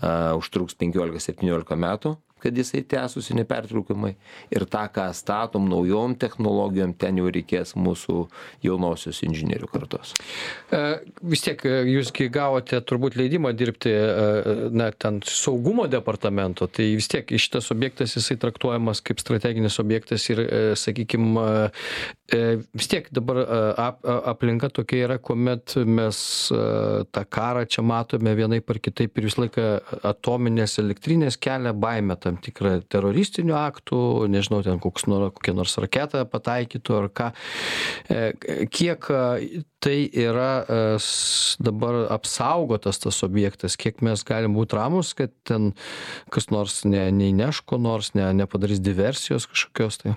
[0.00, 4.12] a užtruks penkiolika septyniolika metų kad jisai tęstųsi nepertraukiamai.
[4.52, 8.26] Ir tą ką statom naujom technologijom ten jau reikės mūsų
[8.64, 10.12] jaunosios inžinierių kartos.
[10.70, 10.82] E,
[11.24, 16.90] vis tiek e, jūs gi gavote turbūt leidimą dirbti e, na ten saugumo departamento tai
[16.98, 20.42] vis tiek šitas objektas jisai traktuojamas kaip strateginis objektas ir
[20.78, 21.36] sakykim
[22.76, 23.40] vis tiek dabar
[23.80, 26.18] ap aplinka tokia yra kuomet mes
[27.14, 29.66] tą karą čia matome vienaip ar kitaip ir visą laiką
[30.10, 34.00] atominės elektrinės kelia baimę tam tikrą teroristinių aktų
[34.32, 37.30] nežinau ten koks kokia nors raketa pataikytų ar ką.
[38.10, 39.08] E, kiek
[39.82, 40.80] tai yra e,
[41.62, 45.72] dabar apsaugotas tas objektas kiek mes galim būt ramūs kad ten
[46.32, 50.16] kas nors ne neįneš ko nors ne nepadarys diversijos kažkokios tai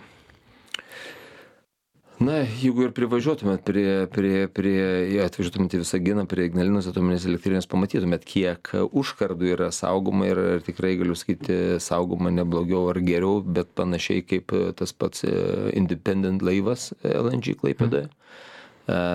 [2.19, 4.75] na jeigu ir privažiuotumėt prie prie prie
[5.13, 10.97] jei atvažiuotumėt į visaginą prie ignalinos atominės elektrinės pamatytumėt kiek užkardų yra saugoma ir tikrai
[10.99, 15.23] galiu sakyti saugoma ne blogiau ar geriau bet panašiai kaip tas pats
[15.71, 18.09] independent laivas lng klaipėdoje.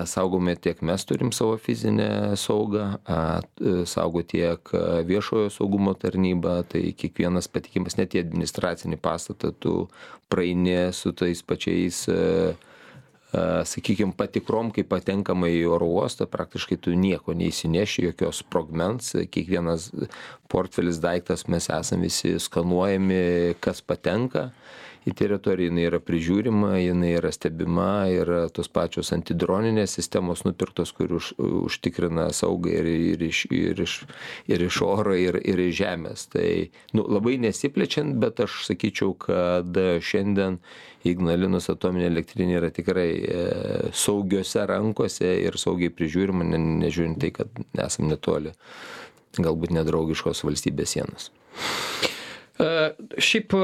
[0.07, 2.93] Saugome tiek mes turim savo fizinę saugą
[3.85, 4.71] saugo tiek
[5.05, 9.81] viešojo saugumo tarnyba tai kiekvienas patekimas net į administracinį pastatą tu
[10.31, 12.05] praeini su tais pačiais
[13.65, 19.89] sakykim patikrom kai patenkama į oro uostą praktiškai tu nieko neišsineši jokio sprogmens kiekvienas
[20.51, 24.49] portfelis daiktas mes esam visi skanuojami kas patenka
[25.05, 31.15] į teritoriją jinai yra prižiūrima jinai yra stebima ir tos pačios antidroninės sistemos nupirktos kur
[31.19, 33.99] už užtikrina saugą ir ir iš ir iš
[34.49, 36.49] ir iš oro ir ir iš žemės tai
[36.97, 39.79] nu labai nesiplečiant bet aš sakyčiau kad
[40.09, 40.59] šiandien
[41.05, 43.09] ignalinos atominė elektrinė yra tikrai
[43.93, 48.55] saugiose rankose ir saugiai prižiūrima ne nežiūrint tai kad esam netoli
[49.43, 51.31] galbūt nedraugiškos valstybės sienos.
[52.55, 52.67] E,
[53.19, 53.63] šiaip e,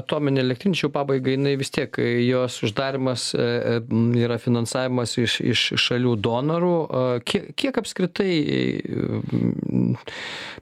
[0.00, 1.94] atominė elektrinė jau pabaigai, jinai vis tiek,
[2.26, 3.44] jos uždarimas e,
[4.18, 6.74] yra finansavimas iš, iš šalių donorų.
[7.28, 8.32] Kiek, kiek apskritai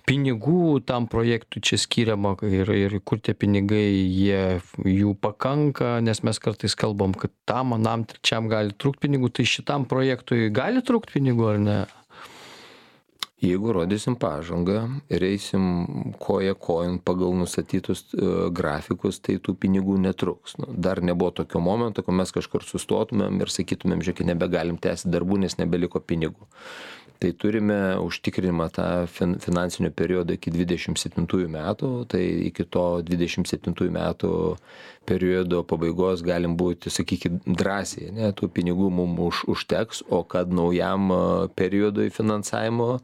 [0.08, 6.42] pinigų tam projektui čia skiriama ir, ir kur tie pinigai, jie, jų pakanka, nes mes
[6.42, 11.48] kartais kalbam, kad tam, anam, trečiam gali trūkti pinigų, tai šitam projektui gali trūkti pinigų
[11.54, 11.80] ar ne?
[13.42, 15.64] Jeigu rodysim pažangą ir eisim
[16.22, 22.04] koja kojon pagal nustatytus e, grafikus tai tų pinigų netrūks nu dar nebuvo tokio momento
[22.06, 26.48] kai mes kažkur sustotumėm ir sakytumėm žiūrėkit nebegalim tęsti darbų nes nebeliko pinigų
[27.22, 31.90] tai turime užtikrinimą tą fin finansinio periodo iki dvidešim septintųjų metų.
[32.10, 34.32] Tai iki to dvidešim septintųjų metų
[35.06, 41.10] periodo pabaigos galim būti sakykim drąsiai ane tų pinigų mum už užteks o kad naujam
[41.58, 42.98] periodui finansavimo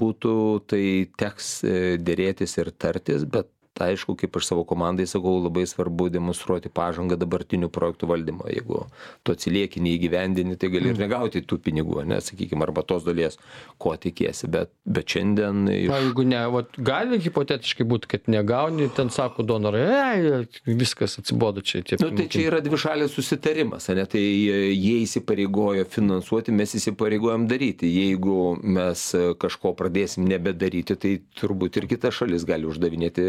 [0.00, 0.34] būtų
[0.70, 0.84] tai
[1.18, 3.48] teks e, derėtis ir tartis bet
[3.82, 8.46] aišku kaip aš savo komandai sakau labai svarbu demonstruoti pažangą dabartinių projektų valdymo.
[8.50, 8.84] Jeigu
[9.26, 11.02] tu atsilieki neįgyvendini tai gali ir mm.
[11.02, 13.38] negauti tų pinigų ane sakykim arba tos dalies
[13.82, 14.46] ko tikiesi.
[14.50, 19.82] Bet bet šiandien o jeigu ne vat gali hipotetiškai būt kad negauni ten sako donorai
[20.14, 25.86] ei viskas atsibodo čia tie nu tai čia yra dvišalis susitarimas ane tai jie įsipareigojo
[25.90, 27.90] finansuoti mes įsipareigojam daryti.
[27.90, 29.02] Jeigu mes
[29.40, 33.24] kažko pradėsim nebedaryti tai turbūt ir kita šalis gali uždavinėti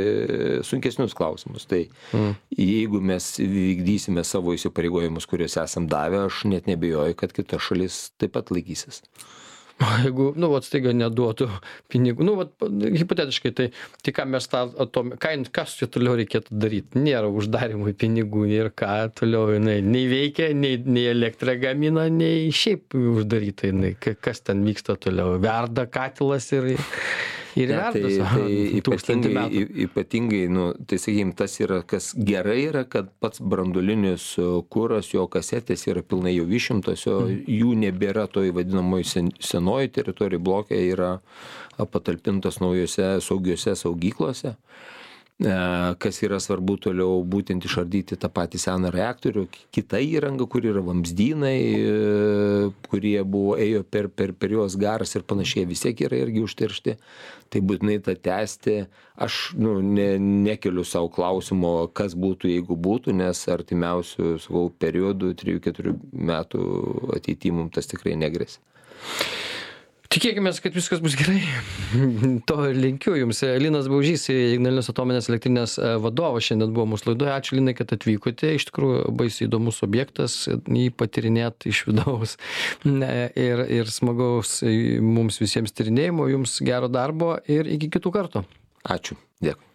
[0.68, 1.68] sunkesnius klausimus.
[1.70, 2.36] Tai mm.
[2.58, 8.36] jeigu mes vykdysime savo įsipareigojimus, kuriuos esam davę, aš net nebejoju, kad kita šalis taip
[8.38, 9.04] pat laikysis.
[9.76, 11.50] Jeigu, nu, vat staiga neduotų
[11.92, 13.66] pinigų, nu, vat, hipotetiškai, tai,
[14.00, 17.02] tai ką mes tą, atom, ką, kas čia toliau reikėtų daryti?
[17.04, 22.96] Nėra uždarimui pinigų ir ką toliau jinai nei veikia, nei, nei elektrą gamina, nei šiaip
[22.96, 23.92] uždaryta jinai.
[24.00, 25.36] Kas ten vyksta toliau?
[25.44, 26.72] Verda katilas ir
[27.56, 33.12] ir ne, tai, tai ypatingai, ypatingai nu, tai sakykim, tas yra, kas gerai yra, kad
[33.24, 34.28] pats brandulinis
[34.74, 37.45] kuras, jo kasetės yra pilnai jau išimtos, jo mm.
[37.60, 41.16] jų nebėra toj vadinamoji sen, senoji teritorija blokė, yra
[41.78, 44.56] patalpintos naujose saugiose saugyklose.
[44.56, 44.95] E,
[45.44, 51.60] kas yra svarbu toliau būtent išardyti tą patį seną reaktorių, kita įranga, kur yra vamzdynai,
[51.76, 56.44] e, kurie buvo, ėjo per, per, per juos garas ir panašiai, vis tiek yra irgi
[56.46, 56.96] užteršti.
[57.52, 58.78] Tai būtinai tą tęsti.
[59.22, 65.98] Aš nu, ne, nekeliu savo klausimo, kas būtų, jeigu būtų, nes artimiausių, sakau, periodų, 3-4
[66.16, 66.64] metų
[67.20, 68.64] ateitimum tas tikrai negrėsia
[70.16, 71.41] tikėkimės kad viskas bus gerai.
[72.49, 73.41] To ir linkiu jums.
[73.61, 77.34] Linas baužys ignalinos atominės elektrinės e, vadovas šiandien buvo mūsų laidoje.
[77.36, 78.53] Ačiū linai kad atvykote.
[78.57, 82.38] Iš tikrųjų baisiai įdomus objektas jį patyrinėt iš vidaus.
[83.45, 84.57] Ir ir smagaus
[85.03, 88.45] mums visiems tyrinėjimo jums gero darbo ir iki kitų kartų.
[88.95, 89.18] Ačiū.
[89.43, 89.74] Dėkui